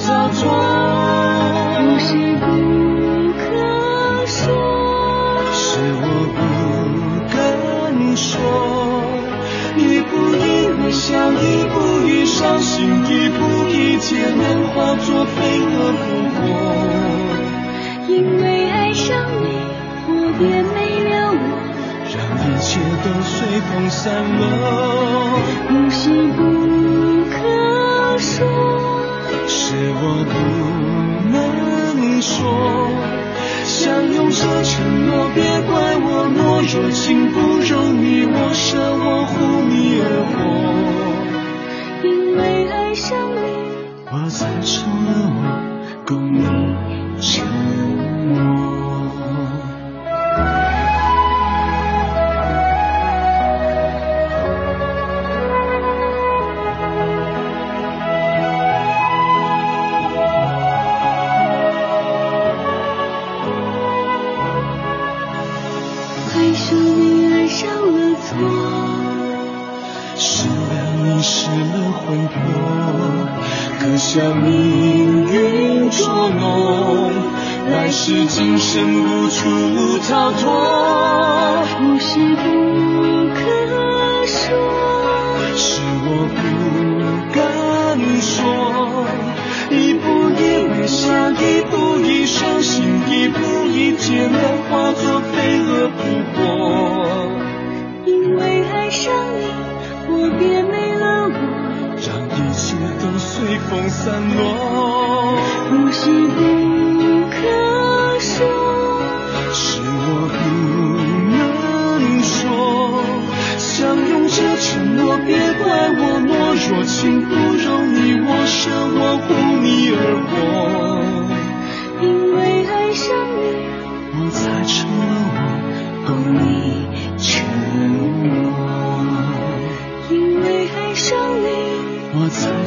[0.06, 0.48] 逃脱
[1.80, 2.46] 不是不
[3.34, 3.42] 可
[4.26, 4.38] 说
[5.52, 6.04] 是我
[6.36, 6.38] 不
[7.34, 7.36] 敢
[8.16, 8.30] 说
[9.76, 10.38] 一步一
[10.80, 13.38] 微笑一步一伤心一步
[13.68, 16.38] 一劫难化作飞蛾扑火
[18.06, 19.66] 因为爱上你
[20.06, 20.78] 我便没
[21.10, 21.42] 了我
[22.06, 24.40] 让一切都随风散落
[25.66, 26.00] 不是
[26.36, 26.38] 不
[27.32, 27.59] 可
[28.40, 28.46] 多
[29.46, 30.34] 是我不
[31.30, 32.32] 能说
[33.64, 36.40] 相拥着承诺别怪我懦
[36.72, 39.34] 弱情不容你我舍我护
[39.68, 40.34] 你而活。
[42.02, 43.38] 因为爱上你
[44.10, 45.38] 我才成了我
[46.06, 46.69] 共你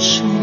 [0.03, 0.42] 说。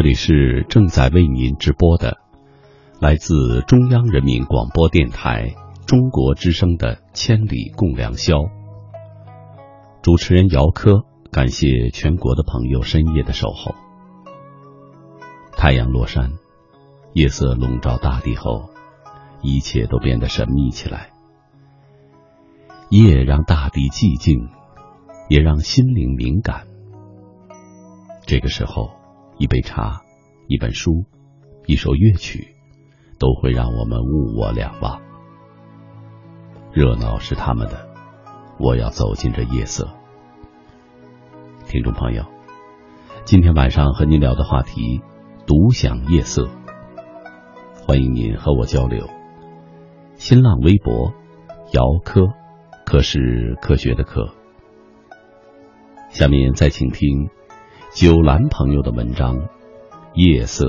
[0.00, 2.16] 这里是正在为您直播的，
[3.02, 5.54] 来自中央人民广播电台
[5.86, 8.36] 中国之声的《千里共良宵》。
[10.00, 13.74] 主持人姚科，感谢全国的朋友深夜的守候。
[15.52, 16.32] 太阳落山，
[17.12, 18.70] 夜色笼罩大地后，
[19.42, 21.10] 一切都变得神秘起来。
[22.88, 24.48] 夜让大地寂静，
[25.28, 26.66] 也让心灵敏感。
[28.24, 28.98] 这个时候。
[29.40, 30.02] 一杯茶，
[30.48, 31.06] 一本书，
[31.64, 32.54] 一首乐曲，
[33.18, 35.00] 都会让我们物我两忘。
[36.74, 37.88] 热闹是他们的，
[38.58, 39.88] 我要走进这夜色。
[41.64, 42.26] 听众朋友，
[43.24, 45.00] 今天晚上和您聊的话题：
[45.46, 46.46] 独享夜色。
[47.86, 49.08] 欢迎您和我交流。
[50.16, 51.14] 新浪微博：
[51.72, 52.26] 姚科，
[52.84, 54.34] 科是科学的科。
[56.10, 57.30] 下面再请听。
[57.92, 59.36] 九兰朋友的文章
[60.14, 60.64] 《夜色》，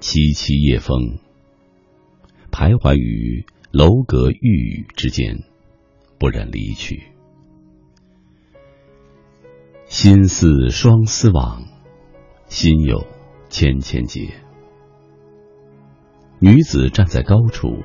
[0.00, 1.18] 凄凄夜风，
[2.50, 5.44] 徘徊于楼阁玉宇之间，
[6.18, 7.08] 不忍离去。
[9.84, 11.64] 心似双丝网，
[12.46, 13.06] 心有
[13.50, 14.47] 千千结。
[16.40, 17.82] 女子站在高处，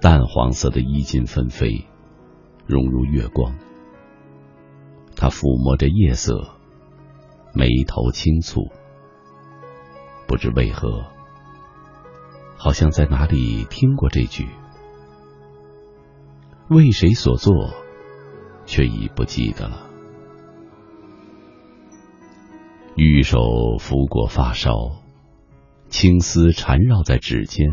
[0.00, 1.86] 淡黄色的衣襟纷飞，
[2.66, 3.54] 融入月光。
[5.14, 6.56] 她抚摸着夜色，
[7.54, 8.72] 眉头轻蹙。
[10.26, 11.04] 不知为何，
[12.56, 14.48] 好像在哪里听过这句。
[16.68, 17.72] 为谁所作，
[18.66, 19.88] 却已不记得了。
[22.96, 23.38] 玉手
[23.78, 25.04] 拂过发梢。
[25.88, 27.66] 青丝缠绕在指尖，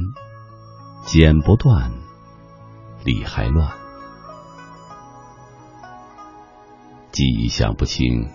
[1.03, 1.91] 剪不断，
[3.03, 3.71] 理还乱。
[7.11, 8.29] 记忆想不清，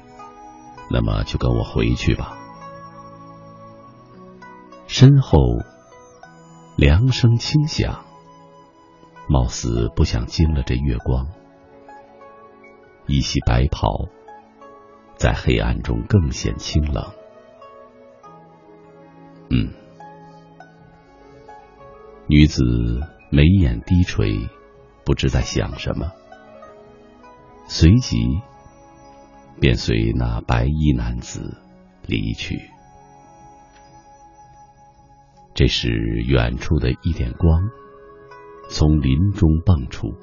[0.90, 2.36] 那么就跟我回去吧。
[4.86, 5.38] 身后
[6.76, 8.04] 凉声轻响，
[9.28, 11.26] 貌似不想惊了这月光。
[13.06, 14.08] 一袭白袍，
[15.16, 17.12] 在黑暗中更显清冷。
[19.52, 19.68] 嗯，
[22.28, 22.62] 女子
[23.30, 24.48] 眉眼低垂，
[25.04, 26.12] 不知在想什么，
[27.66, 28.16] 随即
[29.60, 31.58] 便随那白衣男子
[32.06, 32.60] 离去。
[35.52, 37.70] 这时，远处的一点光
[38.68, 40.14] 从林中蹦出，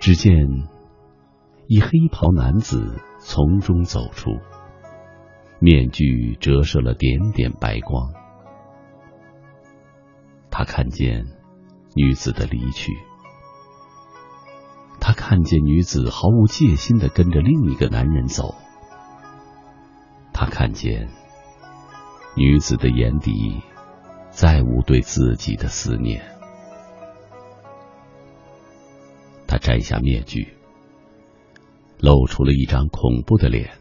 [0.00, 0.34] 只见
[1.68, 4.32] 一黑袍男子从中走出。
[5.62, 8.14] 面具折射了点点白光，
[10.50, 11.26] 他看见
[11.94, 12.92] 女子的离去，
[15.00, 18.54] 他看见女子毫无戒心的跟着另一个男人走，
[20.32, 21.10] 他看见
[22.34, 23.60] 女子的眼底
[24.30, 26.24] 再无对自己的思念，
[29.46, 30.54] 他摘下面具，
[31.98, 33.79] 露出了一张恐怖的脸。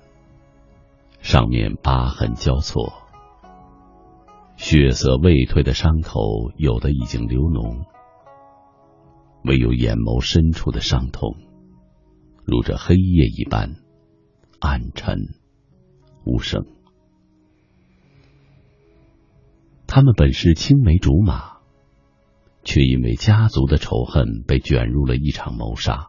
[1.21, 2.93] 上面疤痕交错，
[4.57, 7.85] 血色未退的伤口有的已经流脓，
[9.43, 11.35] 唯有眼眸深处的伤痛，
[12.45, 13.75] 如这黑夜一般
[14.59, 15.17] 暗沉
[16.25, 16.65] 无声。
[19.85, 21.57] 他们本是青梅竹马，
[22.63, 26.07] 却因为家族的仇恨被卷入了一场谋杀，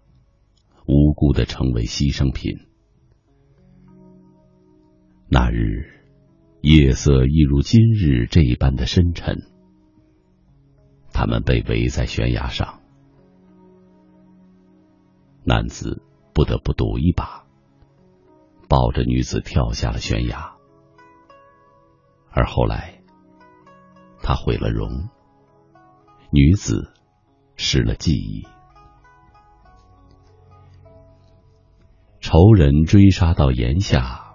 [0.86, 2.69] 无辜的成为牺牲品。
[5.32, 5.84] 那日，
[6.60, 9.42] 夜色一如今日这一般的深沉。
[11.12, 12.80] 他们被围在悬崖上，
[15.44, 16.02] 男子
[16.34, 17.44] 不得不赌一把，
[18.68, 20.56] 抱着女子跳下了悬崖。
[22.32, 23.00] 而后来，
[24.20, 25.10] 他毁了容，
[26.32, 26.92] 女子
[27.54, 28.48] 失了记忆。
[32.18, 34.26] 仇人追杀到岩下。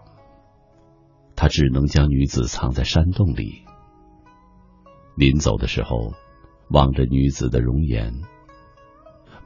[1.35, 3.65] 他只能将女子藏在山洞里。
[5.15, 6.13] 临走的时候，
[6.69, 8.13] 望着女子的容颜，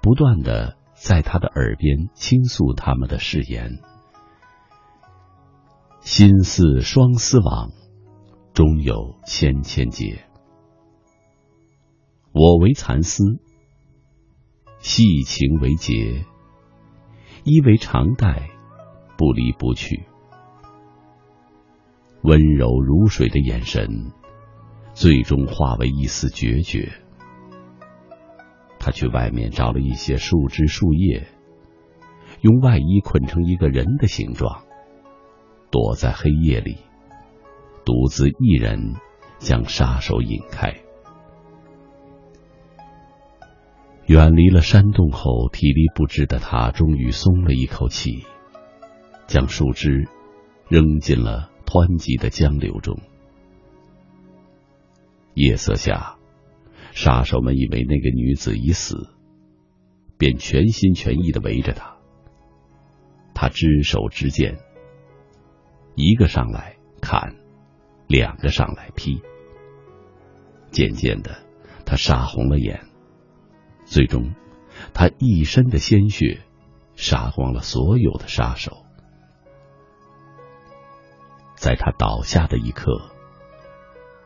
[0.01, 3.79] 不断的在她的耳边倾诉他们的誓言。
[5.99, 7.71] 心似双丝网，
[8.53, 10.25] 终有千千结。
[12.31, 13.23] 我为蚕丝，
[14.79, 16.25] 细情为结，
[17.43, 18.49] 衣为长带，
[19.17, 20.07] 不离不去。
[22.21, 24.11] 温柔如水的眼神，
[24.93, 26.91] 最终化为一丝决绝。
[28.79, 31.27] 他去外面找了一些树枝树叶，
[32.41, 34.63] 用外衣捆成一个人的形状，
[35.71, 36.77] 躲在黑夜里，
[37.85, 38.95] 独自一人
[39.37, 40.75] 将杀手引开。
[44.07, 48.23] 远离了山洞后，体力不支的他终于松了一口气，
[49.27, 50.07] 将树枝
[50.67, 52.99] 扔进了湍急的江流中。
[55.35, 56.15] 夜色下。
[56.91, 59.09] 杀手们以为那个女子已死，
[60.17, 61.97] 便全心全意的围着她。
[63.35, 64.57] 他只手执剑，
[65.95, 67.35] 一个上来砍，
[68.07, 69.21] 两个上来劈。
[70.71, 71.43] 渐渐的，
[71.85, 72.81] 他杀红了眼。
[73.85, 74.33] 最终，
[74.93, 76.41] 他一身的鲜血
[76.95, 78.83] 杀光了所有的杀手。
[81.59, 83.11] 在他倒下的一刻，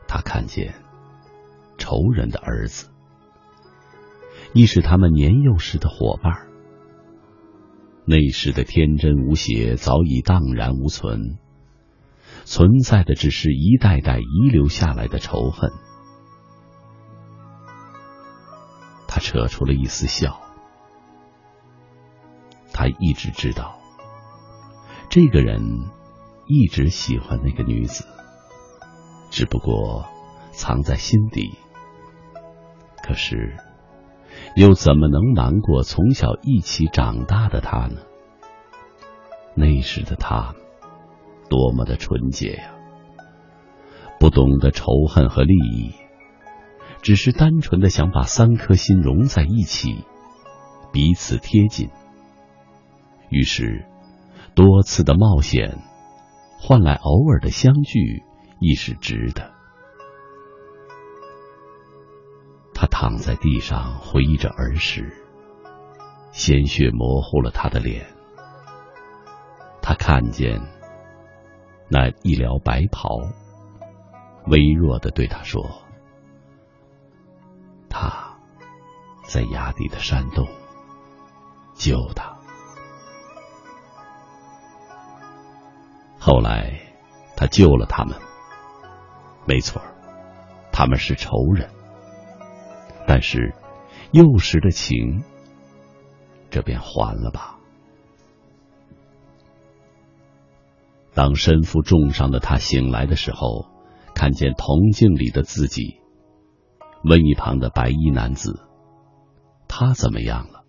[0.06, 0.72] 他看见。
[1.76, 2.88] 仇人的儿子，
[4.52, 6.46] 亦是他们年幼时的伙伴。
[8.04, 11.36] 那时的天真无邪早已荡然无存，
[12.44, 15.72] 存在的只是一代代遗留下来的仇恨。
[19.08, 20.40] 他扯出了一丝笑，
[22.72, 23.80] 他一直知道，
[25.10, 25.90] 这个人
[26.46, 28.04] 一直喜欢那个女子，
[29.30, 30.04] 只不过
[30.52, 31.58] 藏在心底。
[33.02, 33.56] 可是，
[34.56, 38.00] 又怎么能瞒过从小一起长大的他呢？
[39.54, 40.54] 那时的他，
[41.48, 42.74] 多么的纯洁呀！
[44.18, 45.92] 不懂得仇恨和利益，
[47.02, 50.04] 只是单纯的想把三颗心融在一起，
[50.92, 51.90] 彼此贴近。
[53.28, 53.86] 于是，
[54.54, 55.78] 多次的冒险，
[56.66, 58.24] 换来偶尔的相聚，
[58.58, 59.52] 亦是值得。
[62.72, 65.12] 他躺在地上回忆着儿时，
[66.32, 68.06] 鲜血模糊了他的脸。
[69.82, 70.58] 他看见
[71.90, 73.20] 那一撩白袍，
[74.46, 75.62] 微弱的对他说
[77.90, 78.38] ：“他
[79.26, 80.48] 在崖底的山洞，
[81.74, 82.32] 救他。”
[86.26, 86.80] 后来，
[87.36, 88.18] 他救了他们。
[89.46, 89.82] 没错，
[90.72, 91.68] 他们是仇人。
[93.06, 93.54] 但是，
[94.10, 95.22] 幼时的情，
[96.48, 97.58] 这便还了吧。
[101.12, 103.66] 当身负重伤的他醒来的时候，
[104.14, 106.00] 看见铜镜里的自己，
[107.04, 108.66] 问一旁的白衣男子
[109.68, 110.64] ：“他怎么样了？”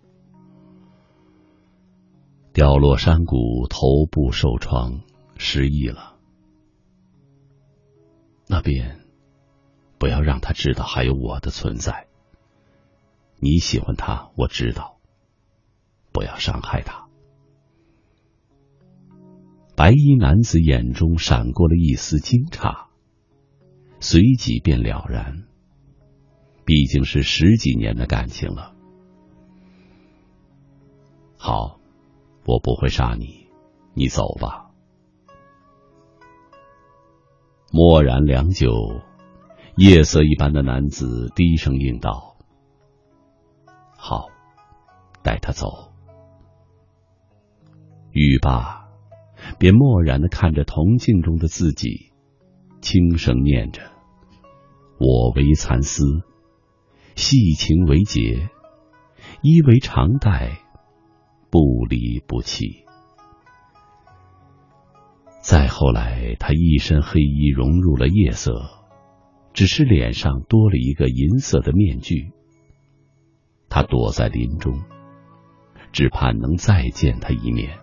[2.52, 5.00] 掉落山谷，头部受创，
[5.36, 6.16] 失忆了。
[8.48, 9.00] 那便
[9.98, 12.06] 不要让他知道还有我的存在。
[13.38, 14.98] 你喜欢他，我知道。
[16.12, 17.06] 不要伤害他。
[19.76, 22.86] 白衣男子眼中闪过了一丝惊诧，
[24.00, 25.46] 随即便了然。
[26.64, 28.74] 毕竟是十几年的感情了。
[31.36, 31.78] 好，
[32.46, 33.48] 我不会杀你，
[33.92, 34.65] 你走吧。
[37.72, 38.70] 默然良久，
[39.76, 42.36] 夜色一般的男子低声应道。
[43.96, 44.28] 好，
[45.22, 45.92] 带他走。
[48.12, 48.88] 语罢，
[49.58, 52.12] 便默然的看着铜镜中的自己，
[52.80, 53.82] 轻声念着
[54.98, 56.04] ：“我为蚕丝，
[57.16, 58.48] 细情为结，
[59.42, 60.60] 衣为长带，
[61.50, 62.85] 不离不弃。”
[65.46, 68.52] 再后来，他一身黑衣融入了夜色，
[69.52, 72.32] 只是脸上多了一个银色的面具。
[73.68, 74.82] 他躲在林中，
[75.92, 77.78] 只盼能再见他一面。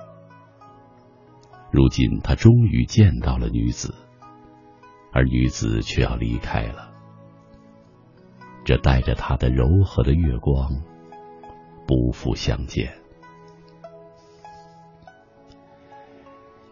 [1.72, 3.96] 如今他终于见到了女子，
[5.14, 6.92] 而女子却要离开了。
[8.66, 10.82] 这带着他的柔和的月光，
[11.88, 13.03] 不复相见。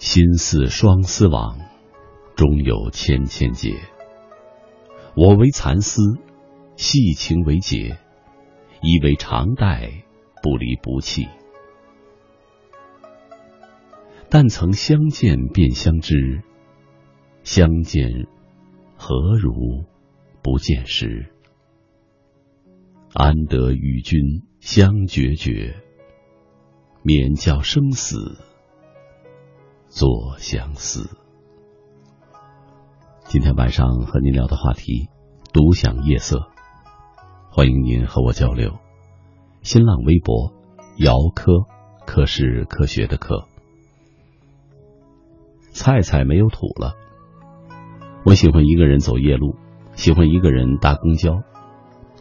[0.02, 1.60] 心似双丝网，
[2.36, 3.76] 终有千千结。
[5.16, 6.02] 我为蚕丝，
[6.76, 8.00] 细情为结。
[8.82, 10.04] 以为常带，
[10.42, 11.28] 不离不弃。
[14.28, 16.42] 但曾相见便相知，
[17.44, 18.26] 相见
[18.98, 19.86] 何如
[20.42, 21.32] 不见时？
[23.14, 24.20] 安得与君
[24.62, 25.76] 相决绝，
[27.04, 28.40] 免教生死
[29.92, 31.18] 作相思。
[33.26, 35.10] 今天晚上和您聊的话题。
[35.52, 36.48] 独享夜色，
[37.50, 38.78] 欢迎您和我交流。
[39.64, 40.54] 新浪微博
[40.96, 41.66] 姚科，
[42.06, 43.50] 科是科学的科。
[45.74, 46.94] 菜菜没有土了。
[48.24, 49.58] 我喜欢一个人走夜路，
[49.92, 51.42] 喜欢一个人搭公交，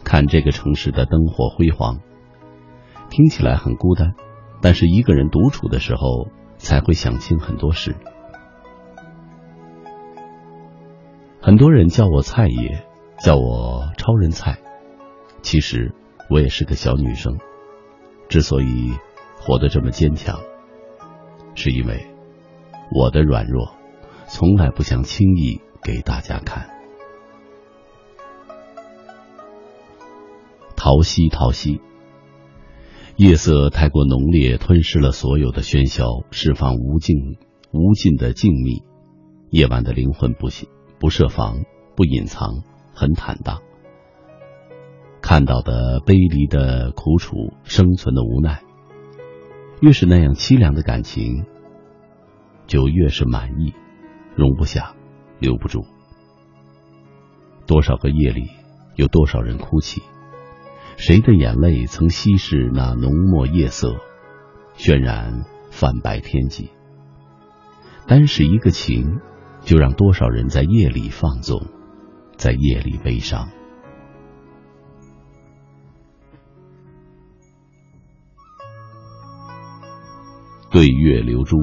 [0.03, 2.01] 看这个城市的灯火辉煌。
[3.09, 4.13] 听起来很孤单，
[4.61, 6.27] 但是一个人独处的时候，
[6.61, 7.95] 才会想清很多事。
[11.41, 12.85] 很多人叫我菜爷。
[13.23, 14.57] 叫我超人菜，
[15.43, 15.93] 其实
[16.27, 17.37] 我也是个小女生。
[18.29, 18.97] 之所以
[19.37, 20.39] 活得这么坚强，
[21.53, 22.07] 是因为
[22.91, 23.75] 我的软弱
[24.27, 26.67] 从来不想轻易给大家看。
[30.75, 31.79] 淘西淘西，
[33.21, 37.37] 夜色太过浓烈，吞噬了所有的喧嚣，释放无尽
[37.71, 38.83] 无尽的静谧。
[39.51, 40.47] 夜晚的灵魂不
[40.99, 41.63] 不设防，
[41.95, 42.63] 不隐藏。
[42.95, 43.61] 很坦荡，
[45.21, 48.63] 看到的悲离的苦楚，生存的无奈，
[49.81, 51.45] 越是那样凄凉的感情，
[52.65, 53.75] 就越是满意，
[54.35, 54.95] 容不下，
[55.39, 55.85] 留不住。
[57.67, 58.49] 多少个夜里，
[58.95, 60.01] 有多少人哭泣？
[61.01, 63.95] 谁的眼泪曾稀释那浓墨夜色，
[64.77, 66.69] 渲染泛白天际？
[68.05, 69.19] 单是一个情，
[69.61, 71.65] 就让多少人在夜里放纵。
[72.37, 73.49] 在夜里悲伤，
[80.69, 81.57] 对月流珠。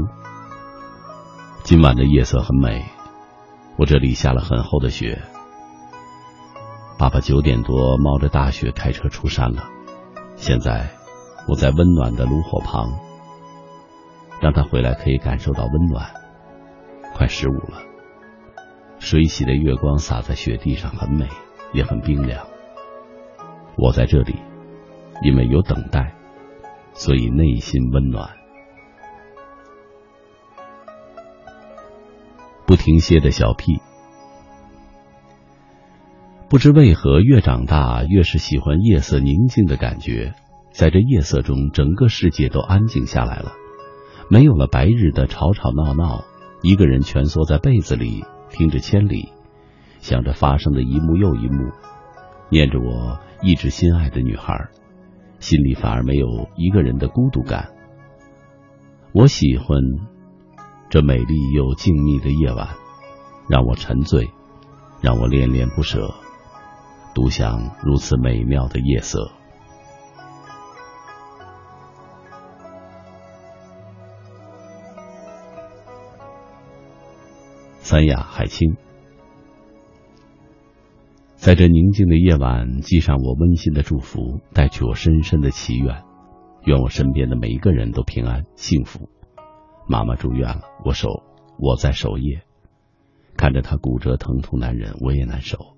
[1.62, 2.84] 今晚的夜色很美，
[3.76, 5.22] 我这里下了很厚的雪。
[6.99, 9.62] 爸爸九点多冒着大雪开车出山了，
[10.34, 10.90] 现在
[11.46, 12.99] 我在温暖的炉火旁，
[14.40, 16.11] 让他回来可以感受到温暖。
[17.14, 17.82] 快十五了。
[18.99, 21.28] 水洗的月光洒在雪地上，很美，
[21.72, 22.44] 也很冰凉。
[23.76, 24.34] 我在这里，
[25.22, 26.14] 因为有等待，
[26.94, 28.28] 所以内心温暖。
[32.66, 33.80] 不停歇的小屁，
[36.51, 40.32] 不知为何越长大越是喜欢夜色宁静的感觉。
[40.72, 43.53] 在这夜色中，整个世界都安静下来了，
[44.30, 46.24] 没有了白日的吵吵闹闹，
[46.62, 48.24] 一个人蜷缩在被子里。
[48.51, 49.28] 听着千里，
[50.01, 51.70] 想着发生的一幕又一幕，
[52.49, 54.68] 念着我一直心爱的女孩，
[55.38, 57.68] 心里反而没有一个人的孤独感。
[59.12, 59.78] 我喜欢
[60.88, 62.68] 这美丽又静谧的夜晚，
[63.51, 64.30] 让我沉醉，
[65.03, 66.14] 让我恋恋不舍，
[67.18, 69.32] 独享如此美妙的夜色。
[77.80, 78.76] 三亚海清，
[81.34, 86.04] 在这宁静的夜晚，寄上我温馨的祝福，带去我深深的祈愿，
[86.66, 89.08] 愿我身边的每一个人都平安幸福。
[89.88, 91.24] 妈妈住院了，我守
[91.58, 92.42] 我在守夜，
[93.36, 95.78] 看着她骨折疼痛难忍，我也难受。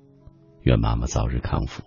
[0.63, 1.83] 愿妈妈早日康复。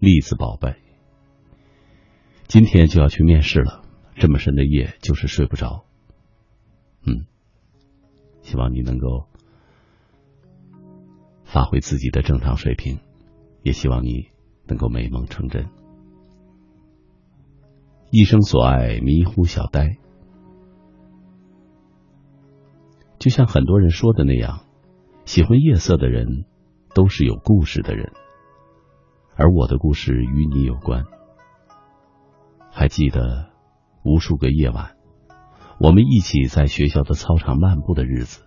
[0.00, 0.76] 栗子宝贝，
[2.46, 3.82] 今天就要去面试了，
[4.14, 5.84] 这么深的夜就是睡不着。
[7.04, 7.26] 嗯，
[8.42, 9.26] 希望你能够
[11.44, 13.00] 发挥自己的正常水平，
[13.62, 14.28] 也希望你
[14.68, 15.68] 能够美梦成真。
[18.10, 19.98] 一生所爱，迷糊小呆。
[23.18, 24.64] 就像很多人说的那样，
[25.28, 26.46] 喜欢夜色的人
[26.94, 28.12] 都是有故事的人，
[29.36, 31.04] 而我的故事与你有关。
[32.70, 33.50] 还记得
[34.02, 34.96] 无数个夜晚。
[35.78, 38.40] 我们一起在学校的操场漫步的日子。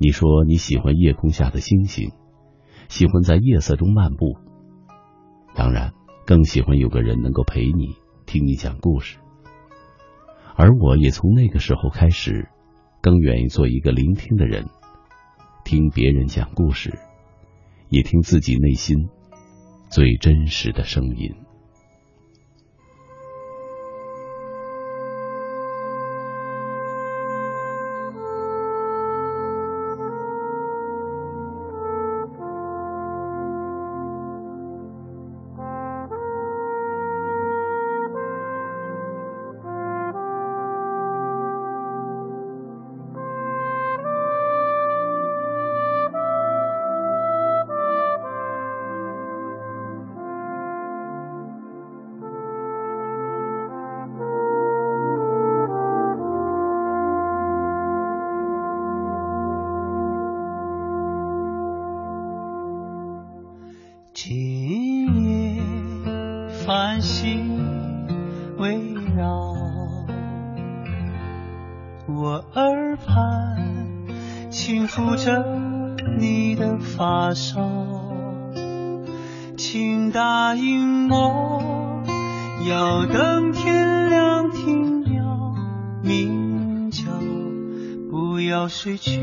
[0.00, 2.10] 你说你喜欢夜空下的星星，
[2.88, 4.36] 喜欢在夜色中漫步，
[5.54, 5.92] 当然
[6.26, 7.94] 更喜欢有个人能够陪你，
[8.26, 9.20] 听你讲故事。
[10.56, 12.48] 而我也从那个时候开始，
[13.00, 14.66] 更愿意做一个聆听的人，
[15.64, 16.98] 听别人讲故事，
[17.88, 19.08] 也听自己内心
[19.88, 21.34] 最真实的声音。
[79.72, 82.02] 请答应我，
[82.68, 85.54] 要等天亮听鸟
[86.02, 87.04] 鸣叫，
[88.10, 89.20] 不要睡去，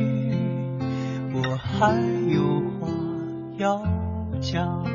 [1.33, 1.93] 我还
[2.29, 2.87] 有话
[3.57, 3.83] 要
[4.39, 4.85] 讲。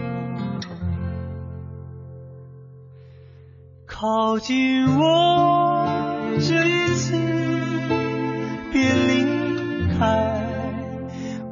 [3.84, 5.86] 靠近我，
[6.40, 7.12] 这一次
[8.72, 9.26] 别离
[9.98, 10.46] 开，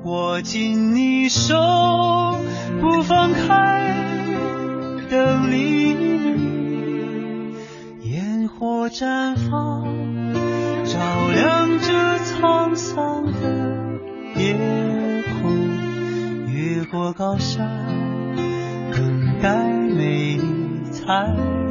[0.04, 1.54] 握紧你手
[2.80, 3.94] 不放开，
[5.10, 7.54] 等黎明，
[8.02, 9.84] 烟火绽放，
[10.84, 10.98] 照
[11.34, 13.32] 亮这沧桑的
[14.36, 14.56] 夜
[15.42, 15.58] 空，
[16.48, 17.68] 越过高山，
[18.92, 19.62] 等待
[19.94, 20.40] 美丽
[20.90, 21.69] 彩。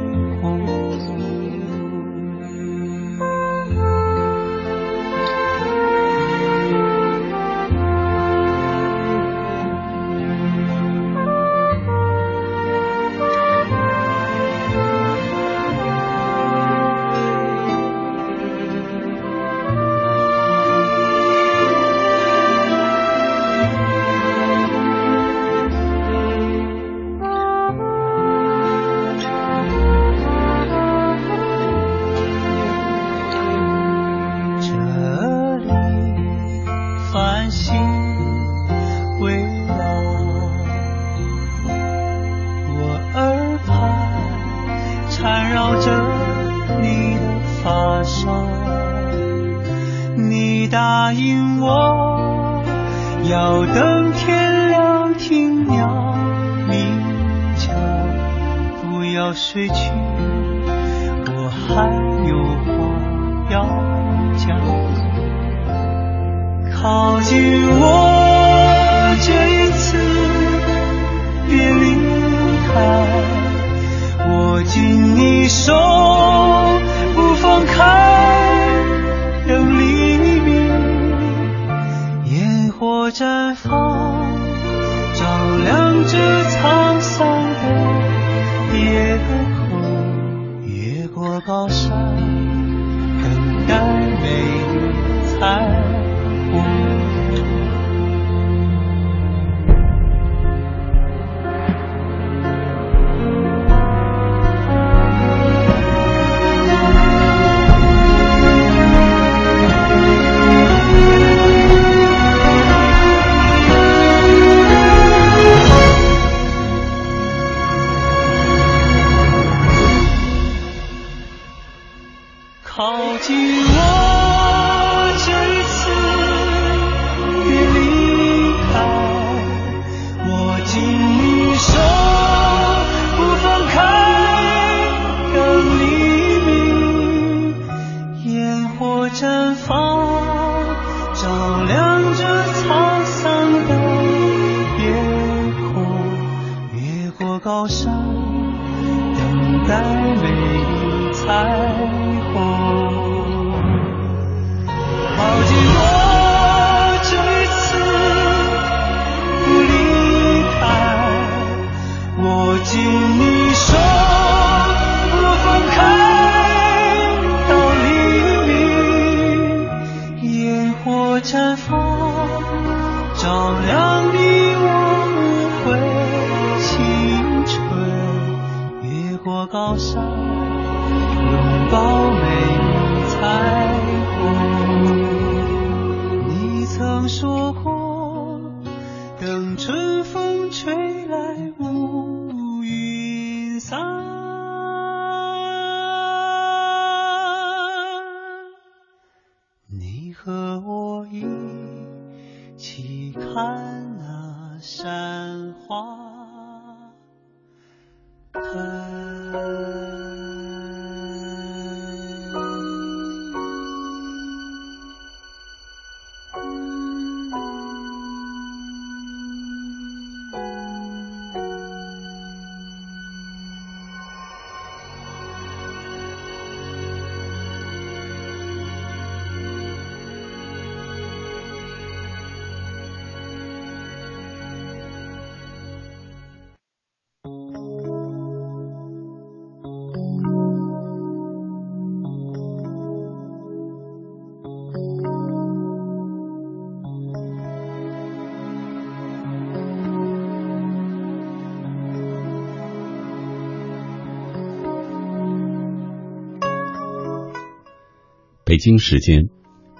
[258.60, 259.30] 北京时间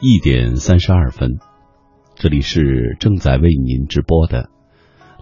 [0.00, 1.38] 一点三十二分，
[2.14, 4.48] 这里是正在为您直播的，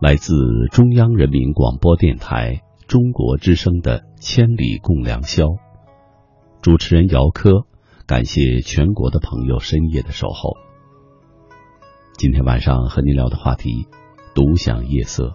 [0.01, 0.33] 来自
[0.71, 5.43] 中央人民广播电台中国之声的《千里共良宵》。
[6.63, 7.67] 主持人姚科，
[8.07, 10.53] 感谢全国的朋友深夜的守候。
[12.17, 13.89] 今天晚上和您聊的话题：
[14.37, 15.33] 独享夜色。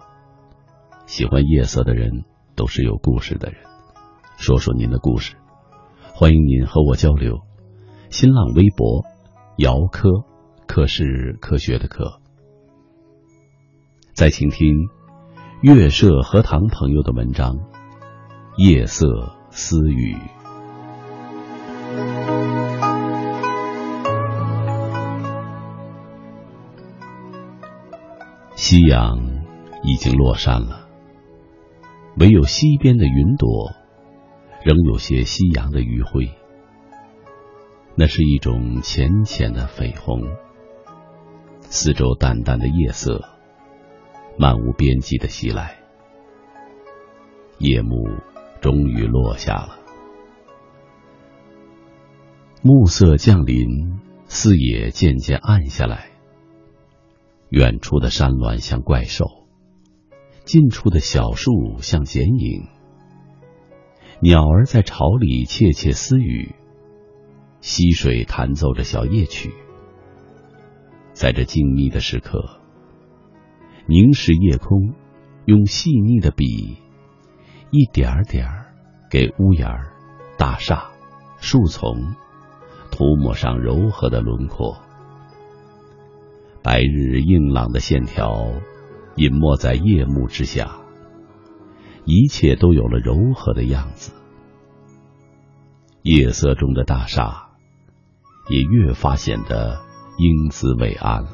[1.04, 2.24] 喜欢夜色的人
[2.56, 3.58] 都是有故事的人，
[4.38, 5.34] 说说您的故事，
[6.14, 7.40] 欢迎您和我交流。
[8.14, 9.04] 新浪微博，
[9.56, 10.08] 姚科，
[10.68, 12.20] 科是科学的科。
[14.12, 14.88] 再请听
[15.62, 17.56] 月社荷塘朋友的文章
[18.56, 20.14] 《夜色私语》。
[28.54, 29.18] 夕阳
[29.82, 30.86] 已经落山了，
[32.16, 33.72] 唯有西边的云朵，
[34.64, 36.30] 仍有些夕阳的余晖。
[37.96, 40.22] 那是一种浅浅的绯红，
[41.60, 43.24] 四周淡淡的夜色，
[44.36, 45.78] 漫无边际的袭来。
[47.58, 47.96] 夜幕
[48.60, 49.78] 终于落下了，
[52.62, 56.10] 暮色降临，四野渐渐暗下来。
[57.50, 59.26] 远处的山峦像怪兽，
[60.44, 62.66] 近处的小树像剪影。
[64.20, 66.56] 鸟儿在巢里窃窃私语。
[67.64, 69.54] 溪水弹奏着小夜曲，
[71.14, 72.60] 在这静谧的时刻，
[73.86, 74.92] 凝视夜空，
[75.46, 76.76] 用细腻的笔，
[77.70, 78.74] 一点儿点儿
[79.10, 79.66] 给屋檐、
[80.36, 80.90] 大厦、
[81.38, 82.14] 树丛
[82.90, 84.76] 涂抹上柔和的轮廓。
[86.62, 88.52] 白日硬朗的线条
[89.16, 90.76] 隐没在夜幕之下，
[92.04, 94.12] 一切都有了柔和的样子。
[96.02, 97.43] 夜色中的大厦。
[98.48, 99.80] 也越发显得
[100.18, 101.30] 英姿伟岸了。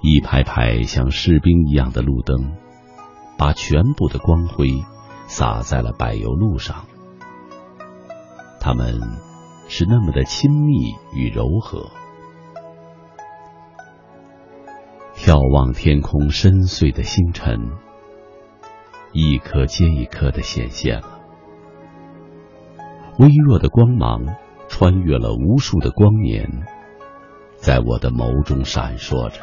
[0.00, 2.56] 一排排像士兵一样的路灯，
[3.36, 4.84] 把全部的光辉
[5.26, 6.86] 洒在了柏油路上。
[8.60, 9.00] 他们
[9.68, 11.90] 是那么的亲密与柔和。
[15.14, 17.72] 眺望天空深邃的星辰，
[19.12, 21.18] 一颗接一颗的显现了，
[23.18, 24.24] 微弱的光芒。
[24.68, 26.48] 穿越了无数的光年，
[27.56, 29.40] 在我的眸中闪烁着，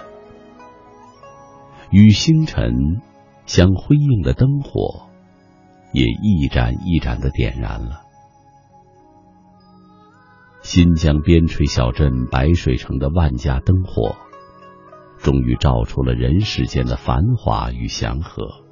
[1.89, 3.01] 与星辰
[3.45, 5.09] 相辉映的灯火，
[5.91, 8.01] 也一盏一盏的点燃了。
[10.61, 14.15] 新疆边陲小镇白水城的万家灯火，
[15.19, 18.63] 终于照出了人世间的繁华与祥和。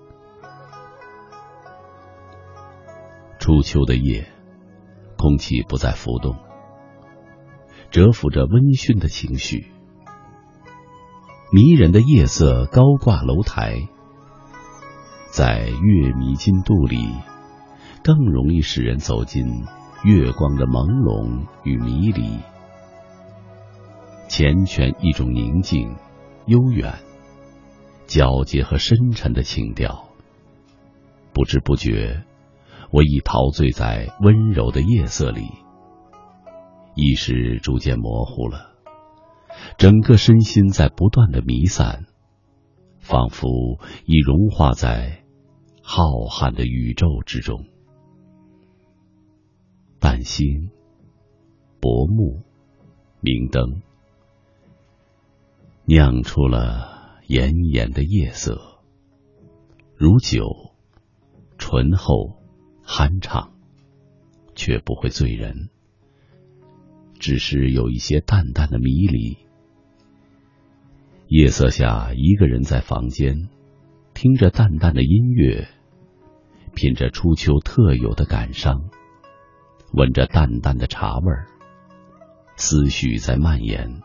[3.37, 4.27] 初秋的夜，
[5.23, 6.35] 空气不再浮动。
[7.91, 9.71] 蛰伏着温煦的情绪，
[11.49, 13.87] 迷人的夜色高挂楼台，
[15.31, 17.07] 在月迷津渡里，
[18.03, 19.45] 更容易使人走进
[20.03, 22.39] 月光的朦胧与迷离，
[24.27, 25.95] 缱绻一种宁静、
[26.47, 26.95] 悠远、
[28.07, 30.09] 皎洁和深沉的情调。
[31.31, 32.25] 不知不觉，
[32.93, 35.49] 我已陶醉在温柔的夜色里。
[36.93, 38.75] 意识逐渐模糊了，
[39.79, 42.05] 整个身心在不断的弥散，
[42.99, 43.47] 仿佛
[44.05, 45.23] 已融化在
[45.81, 47.65] 浩瀚的宇宙之中。
[49.99, 50.69] 半星、
[51.81, 52.43] 薄暮、
[53.21, 53.81] 明灯，
[55.85, 58.61] 酿出了炎炎的夜色，
[59.95, 60.45] 如酒，
[61.57, 62.35] 醇厚、
[62.93, 63.51] 酣畅，
[64.53, 65.71] 却不会醉人。
[67.19, 69.39] 只是有一些淡淡的迷离。
[71.27, 73.49] 夜色下，一个人在房间，
[74.13, 75.67] 听着淡淡的音乐，
[76.75, 78.91] 品着初秋特有的感伤，
[79.91, 81.47] 闻着淡淡的茶味儿，
[82.57, 84.03] 思绪在蔓延，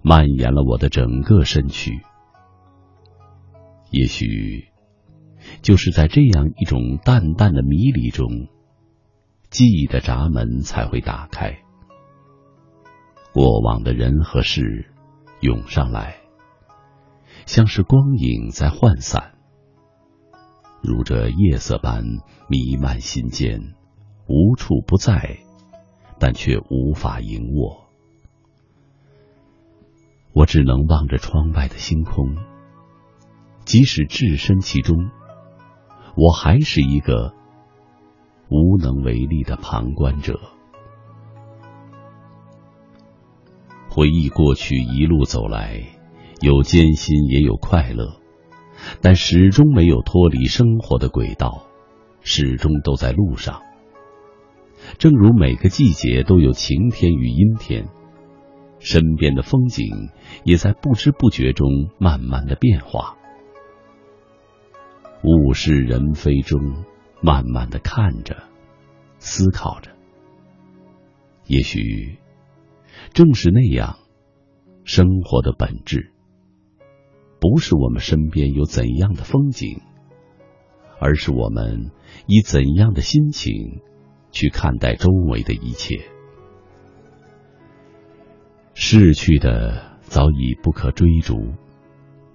[0.00, 2.00] 蔓延了我的整个身躯。
[3.90, 4.68] 也许，
[5.62, 8.48] 就是在这样一种淡淡的迷离中，
[9.50, 11.58] 记忆的闸门才会打开。
[13.32, 14.90] 过往的人和事
[15.40, 16.16] 涌上来，
[17.46, 19.34] 像是光影在涣散，
[20.82, 22.02] 如这夜色般
[22.48, 23.74] 弥漫心间，
[24.26, 25.38] 无处不在，
[26.18, 27.88] 但却无法盈握。
[30.32, 32.36] 我只能望着窗外的星空，
[33.64, 35.10] 即使置身其中，
[36.20, 37.32] 我还是一个
[38.48, 40.40] 无能为力的旁观者。
[43.88, 45.80] 回忆过去，一路走来，
[46.40, 48.20] 有艰辛也有快乐，
[49.00, 51.68] 但始终没有脱离生活的轨道，
[52.20, 53.62] 始终都在路上。
[54.98, 57.86] 正如每个季节都有晴天与阴天，
[58.80, 59.86] 身边的风景
[60.42, 61.68] 也在不知不觉中
[62.00, 63.17] 慢慢的变化。
[65.22, 66.84] 物是人非中，
[67.20, 68.44] 慢慢的看着，
[69.18, 69.90] 思考着。
[71.46, 72.18] 也许
[73.12, 73.98] 正是那样，
[74.84, 76.12] 生活的本质
[77.40, 79.80] 不是我们身边有怎样的风景，
[81.00, 81.90] 而是我们
[82.26, 83.80] 以怎样的心情
[84.30, 86.04] 去看待周围的一切。
[88.74, 91.34] 逝去的早已不可追逐，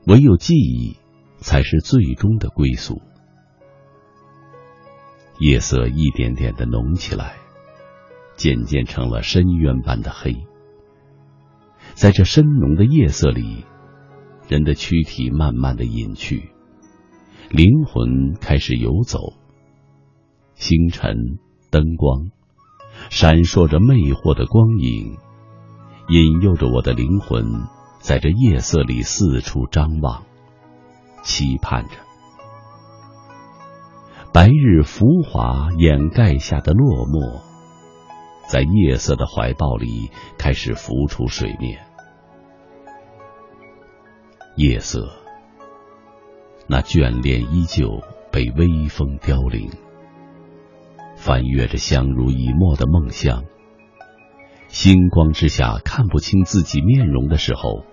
[0.06, 0.98] 唯有记忆
[1.44, 3.02] 才是最终的归宿。
[5.40, 7.36] 夜色一点点的浓起来。
[8.36, 10.48] 渐渐成了深渊般的黑，
[11.94, 13.64] 在这深浓的夜色里，
[14.50, 16.50] 人的躯体慢慢的隐去，
[17.52, 19.20] 灵魂开始游走。
[20.56, 21.16] 星辰、
[21.70, 22.32] 灯光，
[23.12, 25.16] 闪烁着魅惑的光影，
[26.10, 27.68] 引诱着我的灵魂，
[28.00, 30.24] 在这夜色里四处张望，
[31.24, 31.96] 期盼着
[34.32, 37.42] 白日浮华掩盖下的落寞。
[38.46, 41.80] 在夜色的怀抱里，开始浮出水面。
[44.58, 45.10] 夜色，
[46.68, 49.72] 那眷恋依旧被微风凋零。
[51.16, 53.46] 翻阅着相濡以沫的梦乡，
[54.68, 57.86] 星光之下看不清自己面容的时候，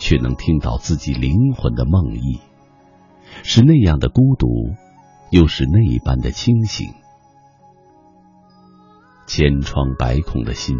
[0.00, 2.40] 却能听到自己灵魂的梦呓，
[3.44, 4.74] 是那样的孤独，
[5.30, 6.94] 又是那一般的清醒。
[9.26, 10.78] 千疮百孔的心，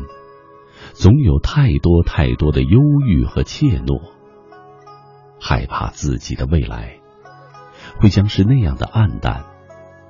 [0.95, 4.11] 总有太多太多的忧郁和怯懦，
[5.39, 6.97] 害怕自己的未来
[8.01, 9.45] 会将是那样的暗淡，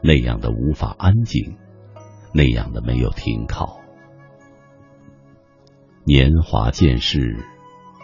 [0.02, 1.58] 那样的无法安静，
[2.32, 3.80] 那样的没有停靠。
[6.04, 7.44] 年华渐逝，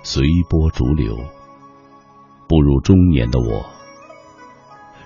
[0.08, 1.16] 随波逐流，
[2.48, 3.66] 步入中年的我，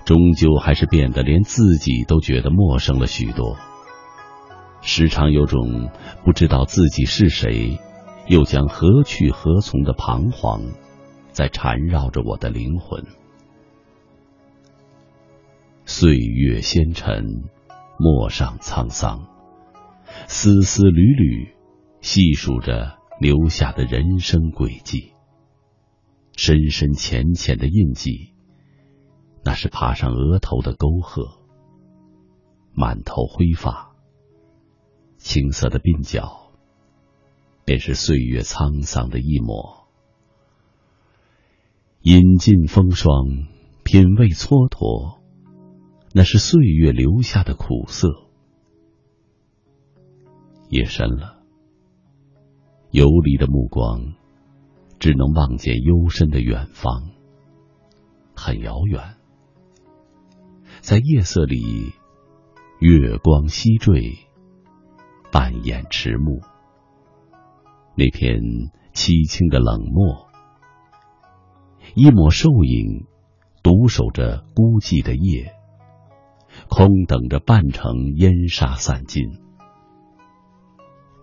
[0.04, 3.56] 终究还是变得连自己都觉得陌生了许多。
[4.82, 5.90] 时常有种
[6.22, 7.78] 不知道自己是谁，
[8.26, 10.64] 又将何去何从的彷徨，
[11.30, 13.06] 在缠绕着我的灵魂。
[15.86, 17.24] 岁月纤尘，
[17.98, 19.26] 陌上沧桑，
[20.26, 21.54] 丝丝缕缕，
[22.02, 25.12] 细数着留下的人生轨迹。
[26.36, 28.32] 深深浅浅的印记，
[29.44, 31.42] 那是爬上额头的沟壑，
[32.72, 33.94] 满头灰发。
[35.18, 36.50] 青色的鬓角，
[37.66, 39.86] 便是岁月沧桑的一抹。
[42.00, 43.12] 饮尽风霜，
[43.84, 45.18] 品味蹉跎，
[46.14, 48.08] 那是岁月留下的苦涩。
[50.70, 51.39] 夜深了，
[52.90, 54.14] 游离的目光，
[54.98, 57.10] 只能望见幽深的远方，
[58.34, 59.14] 很遥远。
[60.80, 61.92] 在夜色里，
[62.80, 64.18] 月光西坠。
[65.32, 66.40] 半掩迟暮，
[67.94, 68.40] 那片
[68.92, 70.26] 凄清的冷漠，
[71.94, 73.06] 一抹瘦影，
[73.62, 75.54] 独守着孤寂的夜，
[76.68, 79.38] 空等着半城烟沙散尽。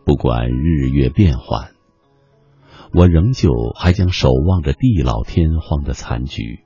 [0.07, 1.71] 不管日月变幻，
[2.93, 6.63] 我仍旧还将守望着地老天荒的残局。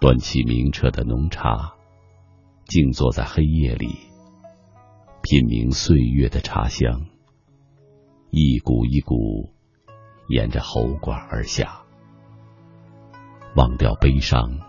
[0.00, 1.74] 端起明澈的浓茶，
[2.64, 3.88] 静坐在黑夜里。
[5.20, 7.04] 品茗岁月的茶香，
[8.30, 9.52] 一股一股
[10.30, 11.82] 沿着喉管而下，
[13.54, 14.60] 忘掉悲伤，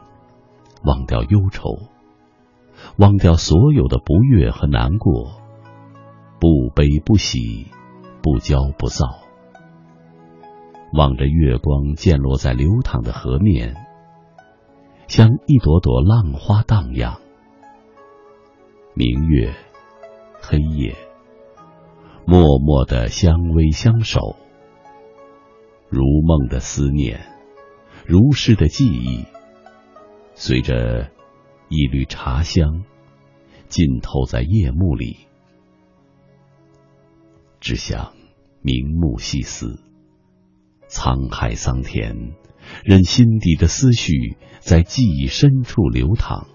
[0.84, 1.70] 忘掉忧愁，
[2.98, 5.42] 忘掉所有的不悦和难过，
[6.44, 7.68] 不悲不喜，
[8.22, 9.06] 不骄不躁，
[10.92, 13.78] 望着月光溅落在流淌的河面，
[15.08, 17.22] 像一朵朵浪花荡漾，
[18.94, 19.54] 明月。
[20.42, 20.94] 黑夜，
[22.26, 24.36] 默默的相偎相守，
[25.88, 27.22] 如梦的思念，
[28.06, 29.24] 如诗的记忆，
[30.34, 31.10] 随着
[31.70, 32.84] 一缕茶香，
[33.70, 35.30] 浸透在夜幕里。
[37.64, 38.12] 只想
[38.62, 39.80] 明目细思，
[40.90, 42.34] 沧海桑田，
[42.84, 46.46] 任心底的思绪在记忆深处流淌。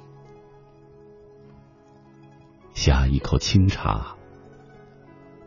[2.75, 4.19] 下一口清茶，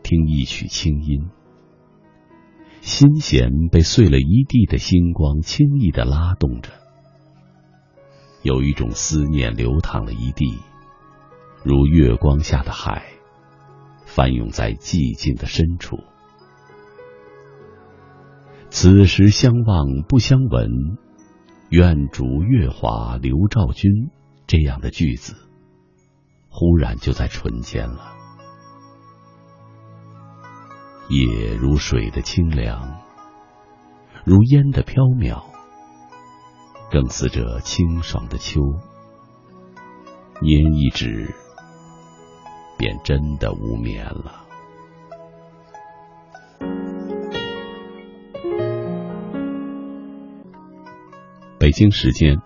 [0.02, 1.30] 听一曲清音，
[2.80, 6.72] 心弦被碎了一地的星光轻易的拉动着，
[8.42, 10.58] 有一种思念流淌了一地，
[11.62, 13.04] 如月光下的海，
[14.14, 15.96] 翻涌在寂静的深处。
[18.68, 20.68] 此时相望不相闻，
[21.70, 23.90] 愿逐月华流照君。
[24.46, 25.34] 这样的句子，
[26.50, 28.12] 忽然就在唇间了。
[31.08, 33.00] 夜如水的清凉，
[34.26, 35.44] 如烟的飘渺，
[36.90, 38.60] 更似这清爽的秋。
[40.42, 41.34] 拈一指，
[42.82, 44.42] 便真的无眠了。
[51.60, 52.38] 北京时间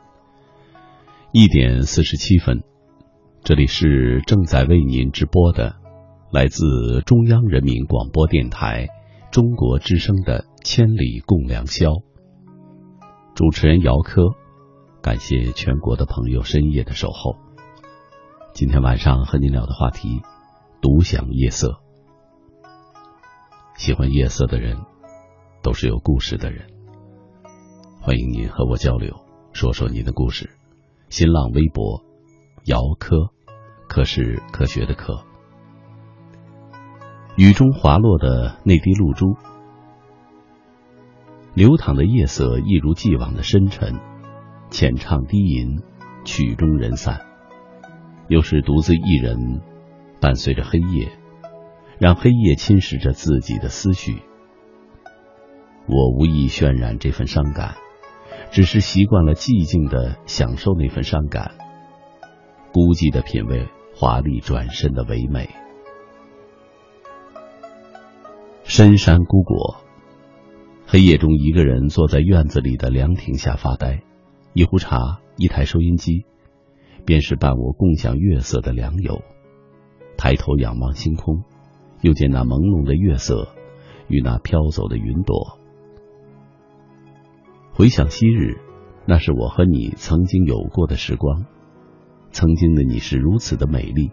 [1.33, 2.63] 一点四十七分，
[3.45, 5.77] 这里是正在为您直播的。
[6.31, 8.89] 来自中央人民广播电台
[9.31, 11.93] 中国之声的《千里共良宵》，
[13.35, 14.23] 主持人姚科，
[15.01, 17.46] 感谢全国的朋友深夜的守候。
[18.57, 20.23] 今天晚上和您聊的话题：
[20.81, 21.79] 独享夜色。
[23.77, 24.79] 喜欢夜色的人，
[25.63, 26.67] 都是有故事的人。
[28.01, 29.15] 欢迎您和我交流，
[29.53, 30.57] 说说您的故事。
[31.11, 32.03] 新浪微博：
[32.65, 33.29] 姚科，
[33.91, 35.23] 科是科学的科。
[37.37, 39.37] 雨中滑落的那滴露珠，
[41.53, 44.01] 流淌的夜色一如既往的深沉，
[44.71, 45.83] 浅唱低吟，
[46.25, 47.26] 曲终人散。
[48.29, 49.61] 又是独自一人，
[50.21, 51.09] 伴随着黑夜，
[51.99, 54.23] 让黑夜侵蚀着自己的思绪。
[55.87, 57.77] 我无意渲染这份伤感，
[58.51, 61.53] 只是习惯了寂静的享受那份伤感，
[62.73, 65.49] 孤寂的品味华丽转身的唯美。
[68.65, 69.77] 深山孤果，
[70.89, 74.03] 黑夜中，一个人坐在院子里的凉亭下发呆，
[74.55, 76.25] 一壶茶，一台收音机，
[77.07, 79.23] 便是伴我共享月色的良友。
[80.19, 81.45] 抬头仰望星空，
[82.03, 83.49] 又见那朦胧的月色
[84.09, 85.59] 与那飘走的云朵。
[87.73, 88.59] 回想昔日，
[89.07, 91.47] 那是我和你曾经有过的时光。
[92.33, 94.11] 曾经的你是如此的美丽，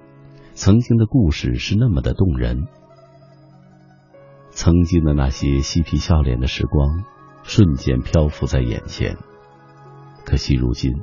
[0.53, 2.68] 曾经的故事是那么的动人。
[4.52, 7.03] 曾经的那些嬉皮笑脸的时光，
[7.44, 9.18] 瞬间漂浮在眼前。
[10.26, 10.94] 可惜如今，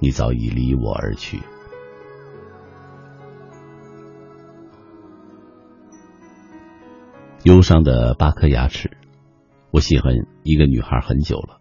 [0.00, 1.40] 你早已离我而去。
[7.44, 8.96] 忧伤的八颗牙齿，
[9.70, 11.60] 我喜欢一个女孩很久了，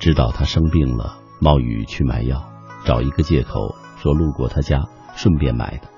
[0.00, 2.50] 知道她生病了，冒雨去买药，
[2.84, 5.88] 找一个借口说路过她家，顺便买的。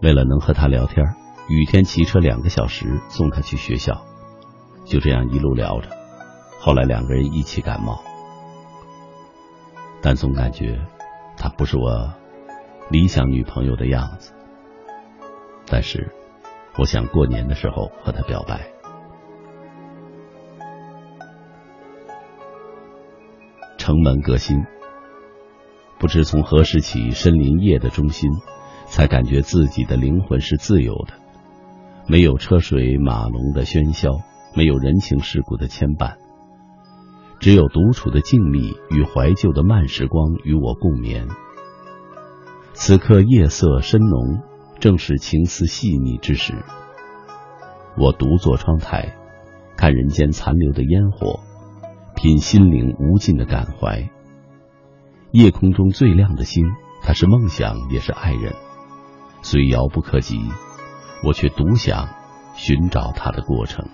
[0.00, 1.16] 为了能和她聊天。
[1.48, 4.06] 雨天骑车两个小时送她去学校，
[4.84, 5.90] 就这样一路聊着，
[6.60, 8.00] 后来两个人一起感冒，
[10.02, 10.80] 但总感觉
[11.36, 12.12] 她不是我
[12.90, 14.34] 理想女朋友的样子。
[15.66, 16.12] 但是，
[16.76, 18.68] 我想过年的时候和她表白。
[23.78, 24.64] 城门革新，
[25.98, 28.30] 不知从何时起，身临夜的中心，
[28.86, 31.14] 才感觉自己的灵魂是自由的。
[32.06, 34.20] 没有车水马龙的喧嚣，
[34.54, 36.16] 没有人情世故的牵绊，
[37.42, 41.26] 只有独处的静谧与怀旧的慢时光与我共眠。
[42.72, 44.44] 此刻夜色深浓，
[44.78, 46.54] 正是情思细腻之时。
[47.98, 49.16] 我独坐窗台，
[49.76, 51.40] 看人间残留的烟火，
[52.14, 54.08] 品心灵无尽的感怀。
[55.32, 56.64] 夜空中最亮的星，
[57.02, 58.54] 它是梦想，也是爱人，
[59.42, 60.38] 虽遥不可及。
[61.24, 62.08] 我却独享
[62.54, 63.88] 寻找它的过程。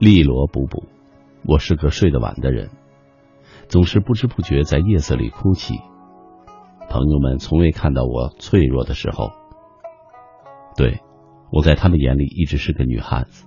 [0.00, 0.84] 利罗补补，
[1.44, 2.70] 我是个睡得晚的人，
[3.68, 5.74] 总是不知不觉在夜色里哭泣。
[6.88, 9.28] 朋友们从未看到我脆弱的时候，
[10.74, 11.00] 对
[11.52, 13.44] 我在他们眼里一直是个女汉子。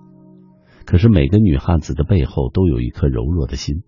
[0.85, 3.81] 可是每个女汉子的背后都有一颗柔弱的心。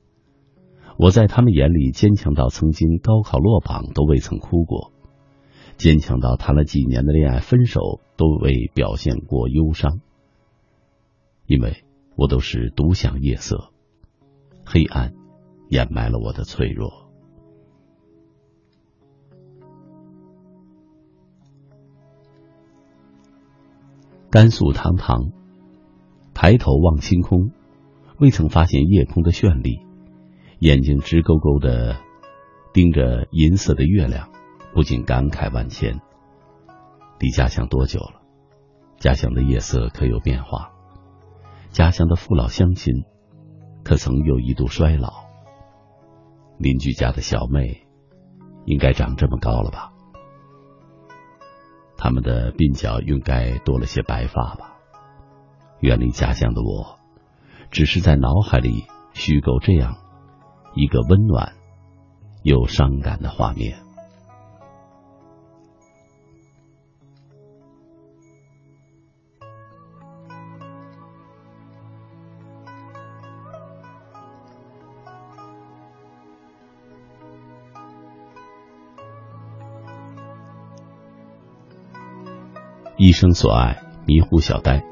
[0.97, 4.91] 我在他们眼里坚强到曾经高考落榜都未曾哭过，
[5.77, 9.99] 坚强到谈了几年的恋爱分手都未表现过忧伤。
[11.45, 11.84] 因为
[12.15, 13.71] 我都是独享夜色，
[14.65, 15.13] 黑暗
[15.69, 17.09] 掩埋了我的脆弱。
[24.29, 25.31] 甘肃堂堂。
[26.37, 27.51] 抬头望星空，
[28.19, 29.79] 未曾发现夜空的绚丽，
[30.59, 31.95] 眼睛直勾勾的
[32.73, 34.29] 盯着银色的月亮，
[34.73, 36.01] 不禁感慨万千。
[37.19, 38.21] 离家乡多久了？
[38.99, 40.74] 家乡的夜色可有变化？
[41.75, 43.03] 家乡的父老乡亲，
[43.83, 45.11] 可曾又一度衰老？
[46.57, 47.85] 邻居家的小妹，
[48.63, 49.91] 应该长这么高了吧？
[51.97, 54.77] 他们的鬓角应该多了些白发吧？
[55.81, 56.97] 远离家乡的我，
[57.71, 59.97] 只是在脑海里虚构这样
[60.75, 61.55] 一个温暖
[62.41, 63.84] 又伤感的画面。
[83.15, 84.83] 生所爱，迷糊小呆。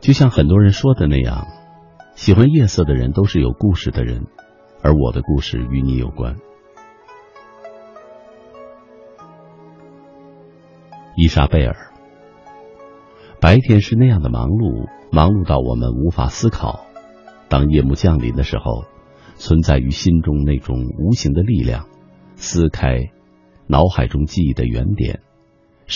[0.00, 1.48] 就像很多人说的那样，
[2.14, 4.26] 喜欢夜色的人都是有故事的人，
[4.82, 6.36] 而我的故事与你有关。
[11.16, 11.92] 伊莎贝尔，
[13.40, 16.86] 白天是那样的忙碌，忙碌到我们无法思考。
[17.48, 18.84] 当夜幕降临的时候，
[19.36, 21.88] 存在于心中那种无形的力量，
[22.36, 23.10] 撕开
[23.66, 25.20] 脑海中记忆的原点。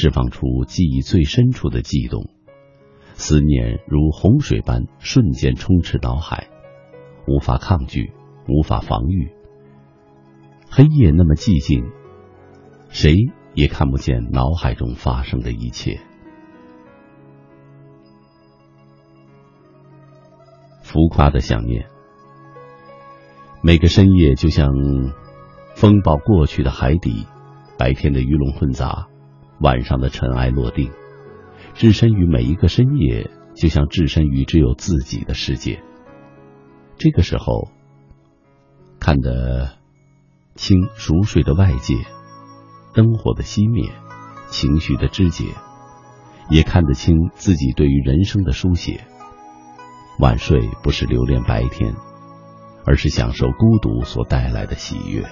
[0.00, 2.30] 释放出记忆最深处的悸动，
[3.14, 6.46] 思念如洪水般瞬间充斥脑海，
[7.26, 8.12] 无法抗拒，
[8.46, 9.32] 无法防御。
[10.70, 11.90] 黑夜那么寂静，
[12.90, 13.12] 谁
[13.54, 15.98] 也看不见脑海中发生的一切。
[20.84, 21.88] 浮夸的想念，
[23.64, 24.68] 每个深夜就像
[25.74, 27.26] 风暴过去的海底，
[27.76, 29.08] 白天的鱼龙混杂。
[29.60, 30.90] 晚上的尘埃落定，
[31.74, 35.82] 置身于每一个深夜，就像置身于只有自己的世界。
[36.96, 37.68] 这个时候，
[39.00, 39.76] 看得
[40.54, 41.94] 清熟睡的外界，
[42.94, 43.90] 灯火的熄灭，
[44.48, 45.44] 情绪的肢解，
[46.50, 49.04] 也看得清自己对于人生的书写。
[50.20, 51.94] 晚睡不是留恋白天，
[52.84, 55.24] 而是享受孤独所带来的喜悦。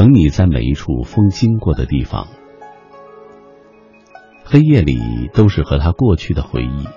[0.00, 2.28] 等你在每一处风经过的地方，
[4.46, 6.88] 黑夜里都是和他过去的回忆，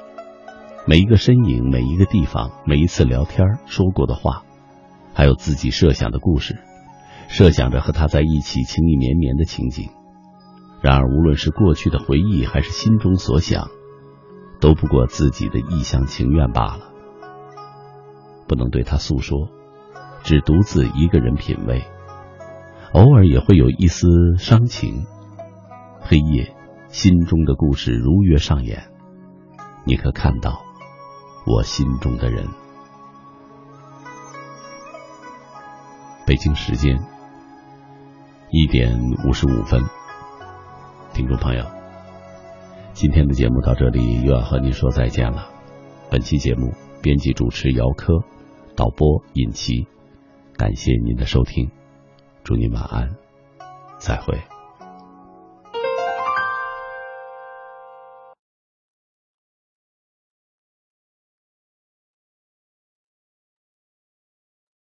[0.88, 4.44] 每一个身影，每一个地方，每一次聊天说过的话，
[5.14, 6.62] 还有自己设想的故事，
[7.28, 9.90] 设想着和他在一起情意绵绵的情景。
[10.82, 13.68] 然而，无论是过去的回忆，还是心中所想，
[14.62, 16.94] 都不过自己的一厢情愿罢了，
[18.48, 19.50] 不能对他诉说，
[20.24, 21.84] 只独自一个人品味。
[22.94, 25.06] 偶尔也会有一丝伤情，
[26.00, 26.56] 黑夜，
[26.90, 28.84] 心中的故事如约上演，
[29.84, 30.62] 你可看到
[31.48, 32.48] 我心中的人？
[36.28, 37.00] 北京时间
[38.52, 38.96] 一点
[39.28, 39.82] 五十五分，
[41.16, 41.66] 听众朋友，
[42.94, 45.50] 今天的节目到这里又要和您说再见了。
[46.12, 46.72] 本期节目
[47.02, 48.24] 编辑主持姚科，
[48.76, 49.88] 导播尹奇，
[50.56, 51.83] 感谢您的收听。
[52.44, 53.16] 祝你晚安，
[53.98, 54.53] 再会。